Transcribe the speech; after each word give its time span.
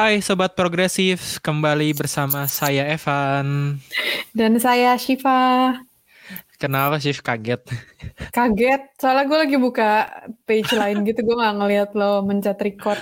Hai 0.00 0.24
Sobat 0.24 0.56
Progresif, 0.56 1.44
kembali 1.44 1.92
bersama 1.92 2.48
saya 2.48 2.88
Evan. 2.88 3.76
Dan 4.32 4.56
saya 4.56 4.96
Shiva. 4.96 5.76
Kenapa 6.56 6.96
sih 6.96 7.12
kaget? 7.12 7.60
Kaget, 8.32 8.96
soalnya 8.96 9.28
gue 9.28 9.38
lagi 9.44 9.56
buka 9.60 10.08
page 10.48 10.72
lain 10.72 11.04
gitu, 11.08 11.20
gue 11.20 11.36
gak 11.36 11.52
ngeliat 11.52 11.90
lo 11.92 12.24
mencet 12.24 12.56
record. 12.56 12.96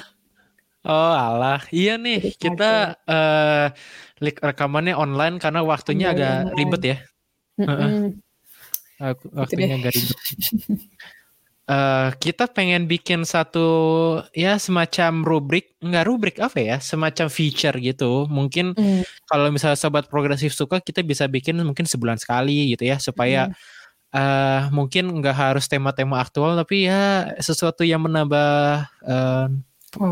Oh 0.83 1.15
alah, 1.15 1.62
iya 1.71 1.95
nih 1.95 2.19
Jadi 2.19 2.34
kita 2.34 2.99
uh, 3.07 3.71
rekamannya 4.19 4.99
online 4.99 5.38
karena 5.38 5.62
waktunya 5.62 6.10
Iya, 6.10 6.15
agak 6.19 6.35
online. 6.35 6.57
ribet 6.59 6.83
ya. 6.83 6.96
Mm-mm. 7.62 7.95
Wak- 8.99 9.23
Gitu 9.23 9.38
Waktunya 9.38 9.66
deh. 9.71 9.79
agak 9.79 9.93
ribet. 9.95 10.19
Eh, 11.69 12.09
kita 12.17 12.49
pengen 12.49 12.89
bikin 12.89 13.29
satu 13.29 13.69
ya 14.33 14.57
semacam 14.57 15.21
rubrik, 15.21 15.77
nggak 15.85 16.05
rubrik 16.09 16.37
apa 16.41 16.57
ya, 16.57 16.77
semacam 16.81 17.29
feature 17.29 17.77
gitu. 17.77 18.25
Mungkin 18.25 18.73
Mm, 18.73 19.05
kalau 19.29 19.53
misalnya 19.53 19.77
sobat 19.77 20.09
progresif 20.09 20.57
suka, 20.57 20.80
kita 20.80 21.05
bisa 21.05 21.29
bikin 21.29 21.60
mungkin 21.60 21.85
sebulan 21.85 22.16
sekali 22.16 22.73
gitu 22.73 22.88
ya, 22.88 22.97
supaya 22.97 23.52
eh 24.16 24.63
mungkin 24.73 25.13
nggak 25.21 25.37
harus 25.37 25.69
tema-tema 25.69 26.25
aktual, 26.25 26.57
tapi 26.57 26.88
ya 26.88 27.37
sesuatu 27.37 27.85
yang 27.85 28.01
menambah 28.01 28.88
eh, 29.05 29.47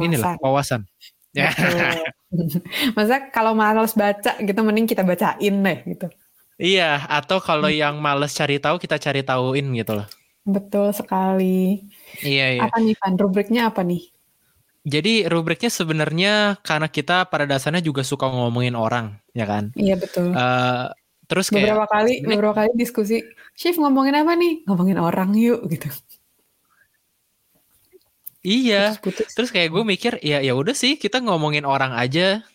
inilah 0.05 0.37
wawasan. 0.45 0.85
Ya. 1.33 1.57
Masa 2.97 3.33
kalau 3.33 3.57
malas 3.57 3.97
baca 3.97 4.37
gitu, 4.45 4.61
mending 4.61 4.85
kita 4.85 5.01
bacain 5.01 5.57
deh 5.65 5.79
gitu. 5.89 6.13
Iya, 6.61 7.05
atau 7.09 7.41
kalau 7.41 7.73
yang 7.73 7.97
males 7.97 8.37
cari 8.37 8.61
tahu, 8.61 8.77
kita 8.77 9.01
cari 9.01 9.25
tahuin 9.25 9.73
gitu 9.73 10.05
loh. 10.05 10.09
Betul 10.47 10.94
sekali. 10.94 11.83
Iya, 12.22 12.47
iya. 12.55 12.61
Apa 12.70 12.78
nih, 12.78 12.94
Van? 13.02 13.19
Rubriknya 13.19 13.62
apa 13.75 13.83
nih? 13.83 14.14
Jadi 14.86 15.27
rubriknya 15.27 15.66
sebenarnya 15.66 16.62
karena 16.62 16.86
kita 16.86 17.27
pada 17.27 17.42
dasarnya 17.42 17.83
juga 17.83 18.06
suka 18.06 18.30
ngomongin 18.30 18.78
orang, 18.78 19.19
ya 19.34 19.42
kan? 19.42 19.74
Iya, 19.74 19.98
betul. 19.98 20.30
Eh 20.30 20.86
terus 21.27 21.50
kayak 21.50 21.74
beberapa 21.74 21.86
kali, 21.91 22.22
sebenarnya- 22.22 22.30
beberapa 22.39 22.55
kali 22.55 22.70
diskusi, 22.78 23.17
Shift 23.58 23.83
ngomongin 23.83 24.14
apa 24.14 24.39
nih? 24.39 24.62
Ngomongin 24.70 24.98
orang 25.02 25.34
yuk, 25.34 25.67
gitu. 25.67 25.91
iya, 28.47 28.94
Putus-putus. 29.02 29.34
terus 29.34 29.50
kayak 29.50 29.74
gue 29.74 29.83
mikir 29.83 30.12
ya 30.22 30.39
ya 30.39 30.55
udah 30.55 30.70
sih 30.70 30.94
kita 30.94 31.19
ngomongin 31.19 31.67
orang 31.67 31.91
aja. 31.91 32.47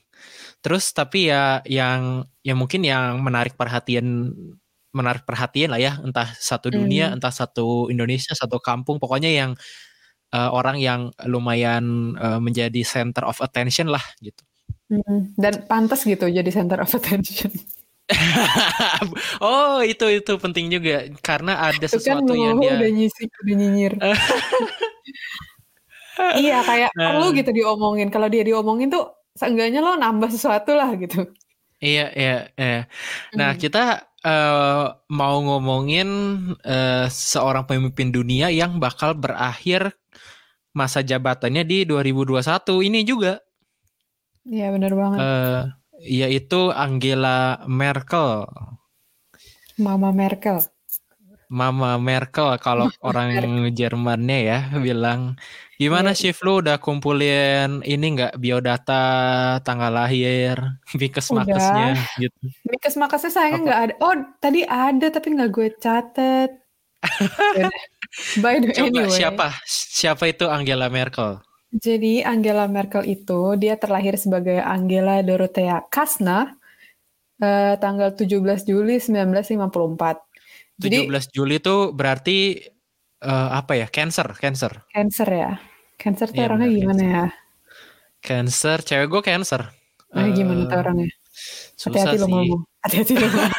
Terus 0.64 0.96
tapi 0.96 1.28
ya 1.28 1.60
yang 1.68 2.24
ya 2.48 2.56
mungkin 2.56 2.88
yang 2.88 3.20
menarik 3.20 3.60
perhatian 3.60 4.32
menarik 4.92 5.24
perhatian 5.24 5.72
lah 5.72 5.80
ya, 5.80 5.94
entah 6.04 6.28
satu 6.36 6.68
dunia, 6.72 7.12
Hmm. 7.12 7.16
entah 7.20 7.32
satu 7.32 7.88
Indonesia, 7.88 8.36
satu 8.36 8.60
kampung, 8.60 9.00
pokoknya 9.00 9.32
yang 9.32 9.52
eh, 10.32 10.52
orang 10.52 10.80
yang 10.80 11.12
lumayan 11.28 12.16
eh, 12.16 12.40
menjadi 12.40 12.82
center 12.88 13.28
of 13.28 13.40
attention 13.44 13.92
lah 13.92 14.04
gitu. 14.24 14.40
Mm, 14.92 15.36
Dan 15.40 15.54
pantas 15.68 16.04
gitu 16.04 16.28
jadi 16.28 16.48
center 16.52 16.84
of 16.84 16.92
attention. 16.92 17.52
oh 19.44 19.80
itu 19.80 20.20
itu 20.20 20.34
penting 20.36 20.68
juga 20.68 21.08
karena 21.24 21.72
ada 21.72 21.88
Itu 21.88 22.00
kan 22.04 22.24
sesuatu 22.24 22.36
yang 22.36 22.60
ngomong 22.60 22.64
dia 22.64 22.72
udah 22.76 22.90
nyisik, 22.92 23.30
udah 23.40 23.56
nyinyir. 23.56 23.94
iya, 26.44 26.60
kayak 26.64 26.92
perlu 26.92 27.32
gitu 27.32 27.52
diomongin. 27.56 28.08
Kalau 28.12 28.28
dia 28.28 28.44
diomongin 28.44 28.92
tuh 28.92 29.16
seenggaknya 29.36 29.80
lo 29.80 29.96
nambah 29.96 30.28
sesuatu 30.28 30.76
lah 30.76 30.92
gitu. 31.00 31.24
Iya 31.82 32.06
iya 32.14 32.36
iya. 32.58 32.82
Nah 33.38 33.52
Hmm. 33.54 33.60
kita 33.62 33.84
eh, 34.22 34.86
mau 35.10 35.36
ngomongin 35.42 36.08
eh, 36.64 37.06
seorang 37.10 37.66
pemimpin 37.70 38.10
dunia 38.14 38.48
yang 38.54 38.78
bakal 38.78 39.18
berakhir 39.18 39.92
masa 40.72 41.02
jabatannya 41.04 41.64
di 41.68 41.78
2021 41.84 42.80
ini 42.88 43.04
juga 43.04 43.42
Iya 44.46 44.68
benar 44.76 44.94
banget. 45.02 45.26
eh, 45.26 45.62
yaitu 46.20 46.62
Angela 46.74 47.62
Merkel. 47.70 48.46
Mama 49.78 50.10
Merkel. 50.20 50.58
Mama 51.52 52.00
Merkel 52.00 52.56
kalau 52.64 52.88
orang 53.04 53.30
Jermannya 53.76 54.38
ya 54.50 54.60
bilang 54.80 55.36
gimana 55.82 56.10
Iya. 56.12 56.20
sih 56.20 56.32
lu 56.46 56.62
udah 56.62 56.78
kumpulin 56.78 57.82
ini 57.84 58.06
nggak 58.16 58.34
biodata 58.38 59.04
tanggal 59.66 59.90
lahir 59.90 60.56
bikes 61.00 61.28
makesnya 61.34 61.98
gitu 62.22 62.38
Mikes 62.70 62.96
makasnya 63.02 63.32
sayangnya 63.34 63.58
Apa? 63.58 63.66
nggak 63.66 63.80
ada. 63.86 63.94
Oh 64.06 64.14
tadi 64.38 64.62
ada 64.64 65.08
tapi 65.10 65.28
nggak 65.36 65.50
gue 65.50 65.68
catet. 65.82 66.52
By 68.44 68.62
the 68.62 68.70
coba 68.76 69.08
anyway. 69.08 69.10
siapa 69.10 69.48
siapa 69.66 70.30
itu 70.30 70.46
Angela 70.48 70.88
Merkel 70.92 71.42
Jadi 71.72 72.20
Angela 72.22 72.68
Merkel 72.68 73.08
itu 73.08 73.56
dia 73.56 73.80
terlahir 73.80 74.20
sebagai 74.20 74.60
Angela 74.60 75.24
Dorothea 75.24 75.80
Kasna 75.88 76.52
eh, 77.40 77.74
tanggal 77.80 78.12
17 78.14 78.68
Juli 78.68 79.00
1954. 79.00 80.20
Jadi 80.84 80.98
17 81.08 81.32
Juli 81.32 81.56
itu 81.64 81.76
berarti 81.96 82.38
eh, 83.24 83.50
apa 83.56 83.74
ya 83.80 83.88
cancer 83.88 84.28
cancer 84.36 84.84
cancer 84.92 85.30
ya. 85.32 85.52
Cancer 86.02 86.28
tuh 86.28 86.36
Iya, 86.36 86.48
orangnya 86.50 86.68
benar, 86.68 86.80
gimana 86.82 87.04
ya? 87.06 87.26
cancer 88.20 88.78
cewek 88.82 89.08
gue 89.08 89.22
cancer 89.22 89.62
Nah, 90.12 90.28
gimana 90.30 90.66
tuh 90.66 90.76
Eh, 90.76 90.82
orangnya? 90.84 91.10
Hati-hati 91.82 92.18
lo 92.18 92.28
ngomong. 92.28 92.62
Hati-hati 92.84 93.14
lo 93.16 93.28
ngomong. 93.28 93.52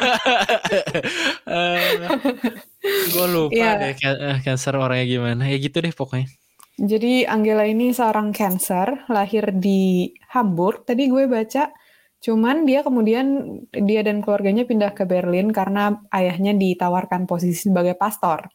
gue 3.13 3.27
lupa 3.27 3.53
Iya. 3.55 3.71
deh 3.81 3.93
eh, 3.95 4.37
cancer 4.43 4.73
orangnya 4.75 5.05
gimana 5.07 5.43
ya 5.47 5.57
gitu 5.57 5.77
deh 5.79 5.93
pokoknya 5.93 6.27
Jadi 6.73 7.21
Angela 7.29 7.69
ini 7.69 7.93
seorang 7.93 8.33
cancer, 8.33 9.05
lahir 9.05 9.53
di 9.53 10.09
Hamburg. 10.33 10.89
Tadi 10.89 11.05
gue 11.05 11.29
baca, 11.29 11.69
cuman 12.17 12.65
dia 12.65 12.81
kemudian 12.81 13.45
dia 13.69 14.01
dan 14.01 14.25
keluarganya 14.25 14.65
pindah 14.65 14.89
ke 14.97 15.05
Berlin 15.05 15.53
karena 15.53 16.01
ayahnya 16.09 16.57
ditawarkan 16.57 17.29
posisi 17.29 17.69
sebagai 17.69 17.93
pastor. 17.93 18.49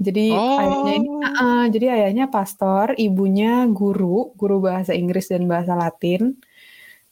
Jadi 0.00 0.32
Oh. 0.32 0.56
ayahnya 0.58 0.92
ini, 0.96 1.08
uh, 1.20 1.64
jadi 1.68 1.86
ayahnya 1.92 2.26
pastor, 2.32 2.96
ibunya 2.96 3.68
guru, 3.68 4.32
guru 4.40 4.64
bahasa 4.64 4.96
Inggris 4.96 5.28
dan 5.28 5.44
bahasa 5.44 5.76
Latin. 5.76 6.40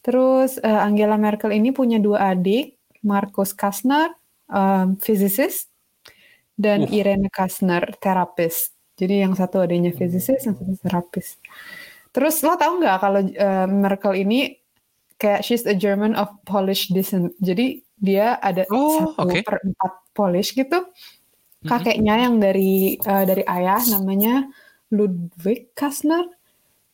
Terus 0.01 0.57
eh, 0.65 0.81
Angela 0.81 1.21
Merkel 1.21 1.53
ini 1.53 1.69
punya 1.69 2.01
dua 2.01 2.33
adik, 2.33 2.81
Markus 3.05 3.53
Kastner, 3.53 4.09
um, 4.49 4.97
physicist, 4.97 5.69
dan 6.57 6.89
Uh. 6.89 6.97
Irene 6.97 7.29
Kastner, 7.29 7.93
terapis. 8.01 8.73
Jadi 8.97 9.21
yang 9.21 9.37
satu 9.37 9.61
adanya 9.63 9.93
physicist, 9.93 10.49
yang 10.49 10.57
satu 10.57 10.75
terapis. 10.81 11.37
Terus 12.11 12.41
lo 12.41 12.57
tau 12.57 12.81
nggak 12.81 12.97
kalau 13.05 13.21
eh, 13.21 13.67
Merkel 13.69 14.17
ini 14.25 14.57
kayak 15.21 15.45
she's 15.45 15.69
a 15.69 15.77
German 15.77 16.17
of 16.17 16.33
Polish 16.49 16.89
descent. 16.89 17.37
Jadi 17.45 17.85
dia 18.01 18.41
ada 18.41 18.65
Oh, 18.73 19.13
satu 19.13 19.29
oke. 19.29 19.45
per 19.45 19.61
empat 19.61 19.93
Polish 20.17 20.57
gitu. 20.57 20.89
Kakeknya 21.59 22.15
yang 22.29 22.39
dari 22.39 22.95
eh, 22.95 23.25
dari 23.27 23.43
ayah 23.43 23.83
namanya 23.91 24.47
Ludwig 24.95 25.75
Kastner. 25.75 26.23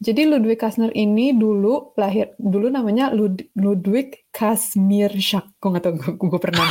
Jadi 0.05 0.29
Ludwig 0.29 0.61
Kastner 0.61 0.93
ini 0.93 1.33
dulu 1.33 1.95
lahir 1.97 2.37
dulu 2.37 2.69
namanya 2.69 3.09
Lud- 3.13 3.45
Ludwig 3.57 4.29
Kazmierczak. 4.33 5.49
Gue 5.61 5.69
nggak 5.73 5.85
tahu 5.85 5.95
gue, 5.97 6.13
gue 6.29 6.41
pernah 6.43 6.67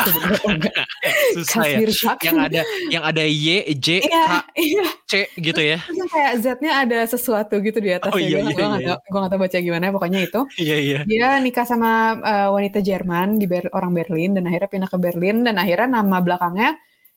susah 1.34 1.66
ya 1.66 1.80
yang 2.22 2.38
ada 2.38 2.62
yang 2.94 3.04
ada 3.06 3.24
Y 3.26 3.74
J 3.78 4.06
Iya, 4.06 4.26
K 4.28 4.34
iya. 4.60 4.86
C 5.10 5.14
gitu 5.38 5.62
ya 5.62 5.78
Terus 5.82 6.10
kayak 6.14 6.34
Z-nya 6.46 6.72
ada 6.86 7.00
sesuatu 7.10 7.58
gitu 7.62 7.78
di 7.82 7.90
atasnya. 7.94 8.14
Oh, 8.14 8.20
iya, 8.22 8.38
gue 8.42 8.54
iya, 8.54 8.66
nggak 8.70 8.82
iya. 8.84 8.90
tahu, 8.94 9.00
gue 9.10 9.18
nggak 9.22 9.32
tahu 9.34 9.42
baca 9.42 9.58
gimana. 9.62 9.86
Pokoknya 9.94 10.20
itu. 10.26 10.40
iya 10.60 10.76
iya 10.78 11.00
Dia 11.06 11.28
nikah 11.42 11.66
sama 11.66 11.90
eh, 12.22 12.50
wanita 12.54 12.80
Jerman 12.86 13.38
di 13.42 13.46
Ber- 13.50 13.72
orang 13.74 13.92
Berlin 13.98 14.32
dan 14.38 14.44
akhirnya 14.50 14.70
pindah 14.70 14.90
ke 14.92 14.98
Berlin 15.02 15.38
dan 15.46 15.56
akhirnya 15.58 15.90
nama 16.02 16.18
belakangnya 16.22 16.70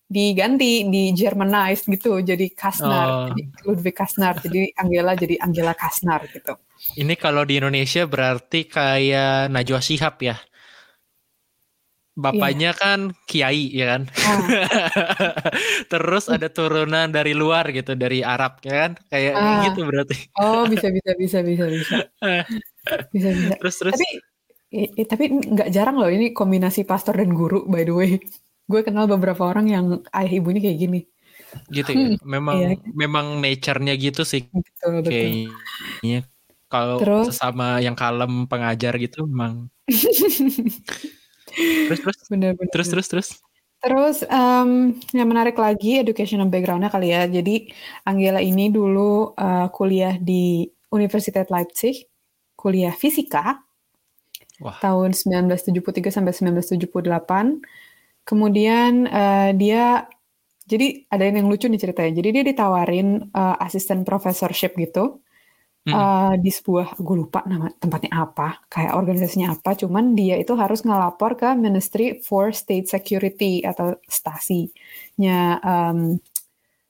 diganti 0.07 0.87
di 0.87 1.11
Germanized 1.13 1.91
gitu. 1.91 2.23
Jadi 2.23 2.47
Oh. 2.47 2.55
Kastner 2.55 3.07
jadi 3.35 3.43
Ludwig 3.67 3.95
Kastner 3.95 4.35
jadi 4.39 4.71
Angela 4.79 5.13
jadi 5.15 5.35
Angela 5.43 5.75
Kastner 5.75 6.23
gitu. 6.31 6.55
Ini 6.95 7.15
kalau 7.17 7.43
di 7.43 7.59
Indonesia 7.59 8.07
berarti 8.07 8.67
kayak 8.67 9.51
Najwa 9.51 9.81
Shihab 9.83 10.17
ya? 10.23 10.37
Bapaknya 12.17 12.73
kan 12.73 13.13
kiai 13.29 13.69
ya 13.77 13.93
kan? 13.93 14.03
Ah, 14.25 14.41
terus 15.93 16.33
ada 16.33 16.49
turunan 16.49 17.13
dari 17.13 17.37
luar 17.37 17.69
gitu 17.77 17.93
dari 17.93 18.25
Arab 18.25 18.57
ya 18.65 18.89
kan? 18.89 18.93
Kayak 19.13 19.33
Ah. 19.37 19.61
gitu 19.69 19.85
berarti. 19.85 20.17
Oh 20.41 20.65
bisa 20.65 20.89
bisa 20.89 21.13
bisa 21.13 21.39
bisa 21.45 21.65
bisa. 21.69 21.97
Bisa 23.13 23.29
bisa. 23.37 23.55
Terus 23.61 23.75
terus? 23.77 23.93
Tapi 24.01 24.09
i- 24.73 25.05
tapi 25.05 25.25
nggak 25.29 25.69
jarang 25.69 26.01
loh 26.01 26.09
ini 26.09 26.33
kombinasi 26.33 26.89
pastor 26.89 27.21
dan 27.21 27.37
guru 27.37 27.69
by 27.69 27.85
the 27.85 27.93
way 27.93 28.17
gue 28.67 28.81
kenal 28.83 29.07
beberapa 29.07 29.47
orang 29.47 29.67
yang 29.71 29.85
ayah 30.15 30.33
ibunya 30.37 30.61
kayak 30.63 30.79
gini. 30.79 31.01
Gitu 31.71 31.91
ya? 31.95 32.19
Memang 32.27 32.57
Iya. 32.59 32.69
memang 32.93 33.27
nature-nya 33.41 33.95
gitu 33.97 34.23
sih. 34.27 34.47
Betul 34.51 35.01
betul. 35.01 35.11
Kayaknya 35.13 36.21
kalau 36.67 36.99
sesama 37.31 37.79
yang 37.81 37.95
kalem 37.95 38.45
pengajar 38.51 38.99
gitu 38.99 39.25
memang. 39.25 39.71
Terus 41.57 42.01
terus? 42.03 42.19
Bener 42.29 42.53
bener 42.59 42.71
terus 42.75 42.89
terus 42.91 43.07
terus? 43.09 43.29
Terus 43.81 44.17
em, 44.27 44.99
yang 45.15 45.29
menarik 45.31 45.57
lagi 45.57 46.03
educational 46.03 46.51
background-nya 46.51 46.91
kali 46.91 47.15
ya. 47.15 47.25
Jadi 47.31 47.71
Angela 48.05 48.43
ini 48.43 48.69
dulu 48.69 49.33
eh, 49.39 49.69
kuliah 49.73 50.19
di 50.21 50.67
Universitas 50.93 51.49
Leipzig, 51.49 52.05
kuliah 52.59 52.93
fisika 52.93 53.63
Wah. 54.61 54.77
tahun 54.83 55.15
1973 55.17 56.13
sampai 56.13 56.33
1978. 56.35 57.63
Kemudian 58.27 59.07
uh, 59.07 59.55
dia 59.55 60.11
jadi 60.67 61.07
ada 61.07 61.23
yang 61.31 61.47
lucu 61.47 61.71
nih 61.71 61.79
ceritanya. 61.79 62.13
Jadi 62.19 62.29
dia 62.35 62.45
ditawarin 62.45 63.31
uh, 63.31 63.57
asisten 63.63 64.03
professorship 64.03 64.75
gitu 64.75 65.23
Hmm. 65.87 65.95
uh, 65.95 66.35
di 66.35 66.51
sebuah 66.51 66.99
gue 66.99 67.17
lupa 67.23 67.47
nama 67.47 67.71
tempatnya 67.71 68.11
apa, 68.27 68.67
kayak 68.67 68.99
organisasinya 68.99 69.55
apa. 69.55 69.79
Cuman 69.79 70.19
dia 70.19 70.35
itu 70.35 70.51
harus 70.59 70.83
ngelapor 70.83 71.39
ke 71.39 71.55
Ministry 71.55 72.19
for 72.27 72.51
State 72.51 72.91
Security 72.91 73.63
atau 73.63 73.95
Stasi-nya 74.03 75.63
um, 75.63 76.19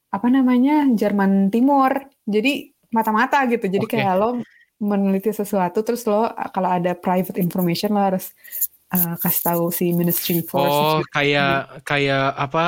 apa 0.09 0.29
namanya 0.33 0.89
Jerman 0.97 1.53
Timur. 1.53 1.93
Jadi 2.25 2.73
mata-mata 2.89 3.45
gitu. 3.53 3.69
Jadi 3.69 3.85
Oke. 3.85 4.01
kayak 4.01 4.17
lo 4.17 4.41
meneliti 4.81 5.29
sesuatu 5.29 5.85
terus 5.85 6.09
lo 6.09 6.33
kalau 6.57 6.73
ada 6.73 6.97
private 6.97 7.37
information 7.37 7.93
lo 7.93 8.01
harus 8.01 8.33
uh, 8.93 9.15
kasih 9.19 9.43
tahu 9.43 9.65
si 9.75 9.91
Ministry 9.91 10.43
for 10.47 10.63
Oh, 10.63 10.99
kayak 11.11 11.83
kayak 11.83 12.35
apa 12.35 12.65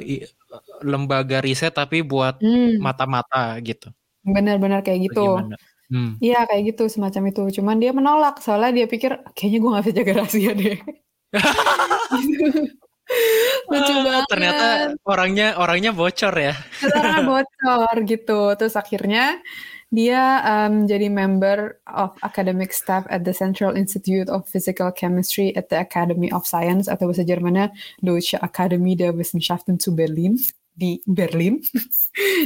i- 0.00 0.24
lembaga 0.80 1.44
riset 1.44 1.74
tapi 1.76 2.00
buat 2.00 2.40
Hmm, 2.40 2.80
mata-mata 2.80 3.56
gitu. 3.60 3.92
benar-benar 4.24 4.80
kayak 4.84 5.12
gitu. 5.12 5.40
Hmm. 5.88 6.20
Iya 6.20 6.44
kayak 6.44 6.62
gitu 6.76 6.84
semacam 6.92 7.32
itu. 7.32 7.42
Cuman 7.60 7.76
dia 7.80 7.92
menolak 7.96 8.40
soalnya 8.44 8.84
dia 8.84 8.86
pikir 8.88 9.16
kayaknya 9.32 9.58
gue 9.60 9.70
gak 9.72 9.84
bisa 9.88 9.94
jaga 9.96 10.12
rahasia 10.20 10.52
deh. 10.52 10.76
Lucu 13.68 13.92
Ah, 13.92 14.04
banget. 14.04 14.24
ternyata 14.28 14.66
orangnya 15.08 15.46
orangnya 15.56 15.90
bocor 15.96 16.34
ya. 16.36 16.52
Ternyata 16.80 17.24
bocor 17.24 17.94
gitu. 18.04 18.40
Terus 18.60 18.74
akhirnya 18.76 19.40
dia 19.88 20.44
um, 20.44 20.84
jadi 20.84 21.08
member 21.08 21.80
of 21.88 22.12
academic 22.20 22.76
staff 22.76 23.08
at 23.08 23.24
the 23.24 23.32
Central 23.32 23.72
Institute 23.72 24.28
of 24.28 24.44
Physical 24.44 24.92
Chemistry 24.92 25.56
at 25.56 25.72
the 25.72 25.80
Academy 25.80 26.28
of 26.28 26.44
Science 26.44 26.92
atau 26.92 27.08
bahasa 27.08 27.24
Jermannya 27.24 27.72
Deutsche 28.04 28.36
Akademie 28.36 29.00
der 29.00 29.16
Wissenschaften 29.16 29.80
zu 29.80 29.96
Berlin 29.96 30.36
di 30.72 31.00
Berlin. 31.08 31.58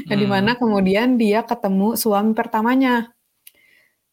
Nah, 0.05 0.17
di 0.21 0.29
Hmm. 0.29 0.33
mana 0.37 0.53
kemudian 0.53 1.17
dia 1.17 1.41
ketemu 1.49 1.97
suami 1.97 2.37
pertamanya. 2.37 3.09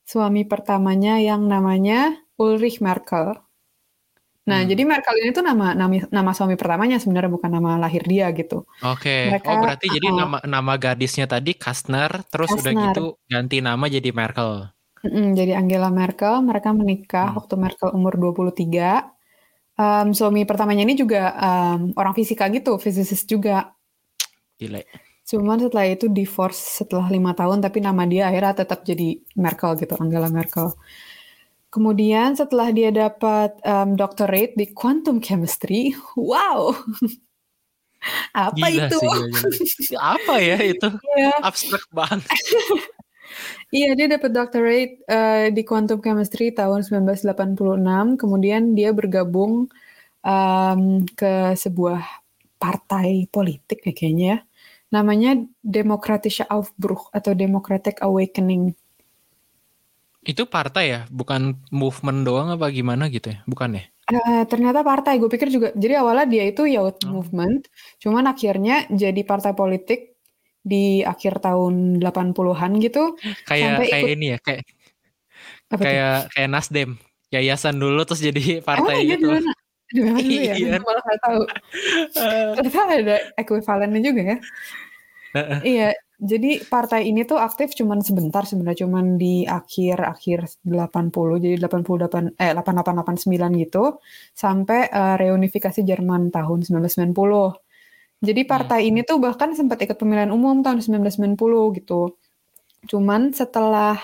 Suami 0.07 0.47
pertamanya 0.47 1.19
yang 1.19 1.51
namanya 1.51 2.15
Ulrich 2.39 2.79
Merkel. 2.79 3.35
Nah, 4.49 4.59
Hmm. 4.59 4.69
jadi 4.73 4.81
Merkel 4.81 5.15
ini 5.21 5.29
tuh 5.29 5.45
nama, 5.45 5.77
nama 5.77 5.93
nama 6.09 6.31
suami 6.33 6.57
pertamanya 6.57 6.97
sebenarnya 6.97 7.29
bukan 7.29 7.51
nama 7.53 7.77
lahir 7.77 8.01
dia 8.01 8.33
gitu. 8.33 8.65
Oke. 8.81 9.29
Mereka- 9.29 9.45
oh, 9.47 9.61
berarti 9.61 9.85
jadi 9.87 10.07
uh-uh. 10.09 10.19
nama 10.19 10.37
nama 10.43 10.73
gadisnya 10.75 11.29
tadi 11.29 11.53
Kastner, 11.53 12.25
terus 12.25 12.49
udah 12.49 12.63
Kastner. 12.65 12.85
gitu 12.89 13.05
ganti 13.25 13.61
nama 13.61 13.85
jadi 13.85 14.09
Merkel. 14.09 14.73
Mm-mm, 14.99 15.31
jadi 15.31 15.55
Angela 15.55 15.87
Merkel, 15.87 16.41
mereka 16.41 16.73
menikah 16.73 17.31
Hmm. 17.31 17.37
waktu 17.37 17.53
Merkel 17.55 17.89
umur 17.93 18.17
23. 18.17 19.13
Em, 19.75 20.11
suami 20.11 20.43
pertamanya 20.43 20.83
ini 20.83 20.91
juga 20.93 21.31
em, 21.31 21.93
orang 21.93 22.11
fisika 22.11 22.49
gitu, 22.49 22.75
fisikis 22.75 23.23
juga. 23.23 23.71
Gile. 24.57 24.83
Cuman 25.23 25.55
setelah 25.55 25.87
itu 25.87 26.09
divorce 26.09 26.57
setelah 26.81 27.07
lima 27.07 27.31
tahun, 27.31 27.61
tapi 27.61 27.79
nama 27.79 28.03
dia 28.03 28.27
akhirnya 28.27 28.59
tetap 28.59 28.81
jadi 28.81 29.21
Merkel 29.37 29.77
gitu, 29.77 29.93
Angela 29.95 30.27
Merkel. 30.27 30.73
Kemudian 31.69 32.33
setelah 32.33 32.73
dia 32.73 32.89
dapat 32.89 33.53
em, 33.61 33.93
doctorate 33.93 34.57
di 34.57 34.65
quantum 34.73 35.21
chemistry, 35.21 35.93
wow, 36.17 36.73
apa 38.33 38.55
Gila 38.55 38.87
itu? 38.89 38.97
sih. 39.01 39.09
gila, 39.09 39.49
gila. 39.85 39.99
Apa 40.17 40.33
ya 40.41 40.57
itu? 40.63 40.87
Iya. 41.17 41.31
Abstrak 41.45 41.85
banget. 41.93 42.25
Iya, 43.69 43.87
dia 43.97 44.07
dapat 44.09 44.31
doctorate 44.33 44.93
eh, 45.05 45.53
di 45.53 45.61
quantum 45.61 46.01
chemistry 46.01 46.49
tahun 46.49 46.81
1986. 46.81 48.17
Kemudian 48.17 48.73
dia 48.77 48.89
bergabung 48.97 49.69
em, 50.25 50.81
ke 51.19 51.53
sebuah 51.57 52.01
partai 52.61 53.29
politik 53.31 53.79
ya 53.87 53.93
kayaknya 53.97 54.27
ya. 54.33 54.37
Namanya 54.95 55.29
Demokratische 55.61 56.45
Aufbruch 56.49 57.09
atau 57.13 57.33
Democratic 57.37 58.01
Awakening. 58.01 58.73
Itu 60.19 60.43
partai 60.51 60.83
ya, 60.91 61.01
bukan 61.07 61.55
movement 61.71 62.27
doang 62.27 62.51
apa 62.51 62.67
gimana 62.75 63.07
gitu 63.07 63.31
ya? 63.31 63.39
Bukan 63.47 63.79
ya? 63.79 63.83
Eh, 64.09 64.43
ternyata 64.49 64.81
partai, 64.83 65.15
gue 65.21 65.29
pikir 65.31 65.47
juga. 65.47 65.69
Jadi 65.77 65.93
awalnya 65.95 66.25
dia 66.27 66.43
itu 66.49 66.65
youth 66.65 66.99
Oh. 67.07 67.21
movement, 67.21 67.69
cuman 68.01 68.25
akhirnya 68.27 68.89
jadi 68.89 69.21
partai 69.23 69.53
politik 69.55 70.17
di 70.59 71.05
akhir 71.05 71.39
tahun 71.39 72.03
80-an 72.03 72.83
gitu. 72.83 73.15
Kayak 73.47 73.87
kayak 73.87 74.01
ikut- 74.03 74.13
ini 74.17 74.25
ya, 74.35 74.37
kayak 74.43 74.61
Apa 75.69 75.81
kayak 75.85 76.15
kayak 76.33 76.49
Nasdem. 76.49 76.89
Yayasan 77.29 77.77
dulu 77.77 78.01
terus 78.09 78.25
jadi 78.25 78.57
Emang 78.59 78.65
partai 78.65 79.05
iya 79.05 79.13
gitu. 79.15 79.29
dulu, 79.29 79.37
di 79.93 79.99
mana 80.01 80.17
dulu 80.17 80.33
ya? 80.41 80.53
Iya. 80.57 80.73
Malah 80.81 81.03
nggak 81.05 81.19
tahu. 81.21 81.41
Ternyata 82.57 82.81
ada 82.89 83.17
ekuivalennya 83.37 84.01
juga 84.01 84.21
ya. 84.25 84.37
Iya, 85.61 85.87
jadi 86.19 86.59
partai 86.67 87.07
ini 87.07 87.23
tuh 87.23 87.39
aktif 87.39 87.71
cuman 87.79 88.03
sebentar 88.03 88.43
sebenarnya 88.43 88.83
cuman 88.83 89.15
di 89.15 89.47
akhir-akhir 89.47 90.67
80 90.67 91.39
jadi 91.39 91.55
88 91.63 92.35
eh 92.35 92.51
8889 92.59 93.63
gitu 93.63 94.03
sampai 94.35 94.91
eh, 94.91 95.15
reunifikasi 95.15 95.79
Jerman 95.79 96.27
tahun 96.27 96.67
1990. 96.67 97.07
Jadi 98.19 98.41
partai 98.43 98.91
ini 98.91 99.07
tuh 99.07 99.15
bahkan 99.23 99.55
sempat 99.55 99.79
ikut 99.79 99.95
pemilihan 99.95 100.27
umum 100.35 100.59
tahun 100.59 100.83
1990 100.83 101.39
gitu. 101.79 102.19
Cuman 102.91 103.31
setelah 103.31 103.95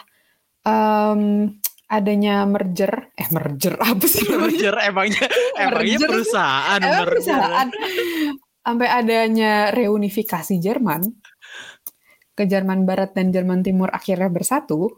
em, 0.64 1.52
adanya 1.92 2.48
merger, 2.48 3.12
eh 3.20 3.28
merger 3.28 3.76
apa 3.92 4.06
sih 4.08 4.24
namanya? 4.24 4.48
merger 4.56 4.76
emangnya 4.88 5.26
emangnya 5.68 5.98
Merger. 6.00 6.08
perusahaan 6.08 6.80
Emang 6.80 6.96
merger. 7.04 7.12
perusahaan 7.12 7.68
sampai 8.66 8.88
adanya 8.90 9.52
reunifikasi 9.76 10.56
Jerman 10.58 11.02
ke 12.36 12.44
Jerman 12.46 12.84
Barat 12.84 13.16
dan 13.16 13.32
Jerman 13.32 13.64
Timur 13.64 13.88
akhirnya 13.90 14.28
bersatu 14.28 14.92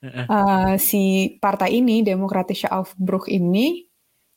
eh, 0.00 0.74
si 0.80 1.36
partai 1.36 1.78
ini 1.80 2.00
Demokratische 2.00 2.68
Aufbruch 2.72 3.28
ini 3.28 3.84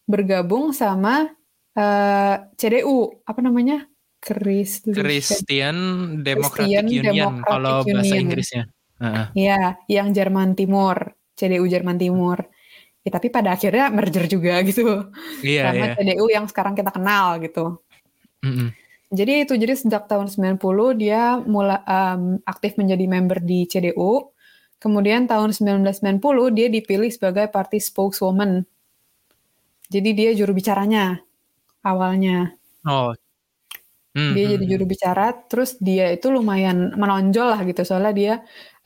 bergabung 0.04 0.76
sama 0.76 1.28
eh, 1.76 2.36
CDU 2.56 3.24
apa 3.24 3.40
namanya 3.40 3.88
Christliche 4.20 5.00
Christian 5.00 5.78
Democratic 6.24 6.84
Christian 6.84 6.86
Union 6.88 7.16
Democratic 7.40 7.48
kalau 7.48 7.78
bahasa 7.86 8.12
Union. 8.12 8.24
Inggrisnya. 8.28 8.64
Heeh. 8.98 9.26
ya 9.38 9.78
yang 9.86 10.10
Jerman 10.10 10.58
Timur 10.58 11.14
CDU 11.38 11.70
Jerman 11.70 12.02
Timur 12.02 12.42
ya, 13.06 13.14
tapi 13.14 13.30
pada 13.30 13.54
akhirnya 13.54 13.94
merger 13.94 14.26
juga 14.26 14.58
gitu 14.66 15.14
Iya, 15.46 15.70
sama 15.70 15.86
iya. 15.86 15.94
CDU 15.96 16.26
yang 16.34 16.46
sekarang 16.50 16.74
kita 16.74 16.90
kenal 16.90 17.38
gitu 17.38 17.78
Mm-mm. 18.42 18.74
Jadi 19.08 19.48
itu 19.48 19.54
jadi 19.56 19.74
sejak 19.80 20.04
tahun 20.12 20.28
90 20.28 20.92
dia 21.00 21.40
mulai 21.48 21.80
em, 21.88 22.44
aktif 22.44 22.76
menjadi 22.76 23.06
member 23.08 23.40
di 23.40 23.64
CDU. 23.72 24.32
Kemudian 24.84 25.26
tahun 25.32 25.56
1990 25.56 26.52
dia 26.52 26.68
dipilih 26.68 27.10
sebagai 27.16 27.48
party 27.50 27.80
spokeswoman. 27.80 28.68
Jadi 29.94 30.10
dia 30.20 30.32
juru 30.36 30.52
bicaranya 30.56 31.20
awalnya. 31.86 32.54
Oh. 32.88 33.14
Hmm, 34.18 34.34
Dia 34.34 34.46
hmm, 34.50 34.54
jadi 34.58 34.66
juru 34.72 34.84
bicara 34.90 35.24
terus 35.50 35.78
dia 35.78 36.10
itu 36.16 36.28
lumayan 36.34 36.78
menonjol 36.98 37.48
lah 37.54 37.60
gitu 37.70 37.82
soalnya 37.86 38.14
dia 38.20 38.34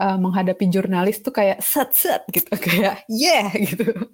eh, 0.01 0.17
menghadapi 0.23 0.65
jurnalis 0.73 1.23
tuh 1.25 1.31
kayak 1.39 1.57
set 1.63 1.89
set 1.95 2.21
gitu 2.35 2.51
kayak 2.65 3.07
yeah 3.07 3.47
gitu. 3.55 4.11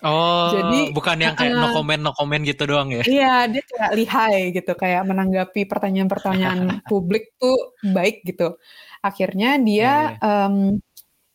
Oh, 0.00 0.48
Jadi, 0.50 0.96
bukan 0.96 1.16
yang 1.20 1.36
kayak 1.36 1.52
uh-uh. 1.52 1.68
no 1.68 1.76
comment 1.76 2.00
no 2.00 2.10
comment 2.16 2.40
gitu 2.40 2.64
doang 2.64 2.88
ya. 2.88 3.04
Iya, 3.04 3.34
dia 3.52 3.60
kayak 3.60 3.90
lihai 3.92 4.36
gitu, 4.56 4.72
kayak 4.72 5.02
menanggapi 5.04 5.68
pertanyaan-pertanyaan 5.68 6.58
publik 6.90 7.36
tuh 7.36 7.76
baik 7.84 8.24
gitu. 8.24 8.56
Akhirnya 9.04 9.60
dia 9.60 10.16
em, 10.16 10.80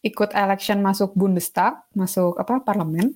ikut 0.01 0.33
election 0.33 0.81
masuk 0.81 1.13
Bundestag, 1.13 1.77
masuk 1.93 2.41
apa 2.41 2.57
parlemen, 2.61 3.13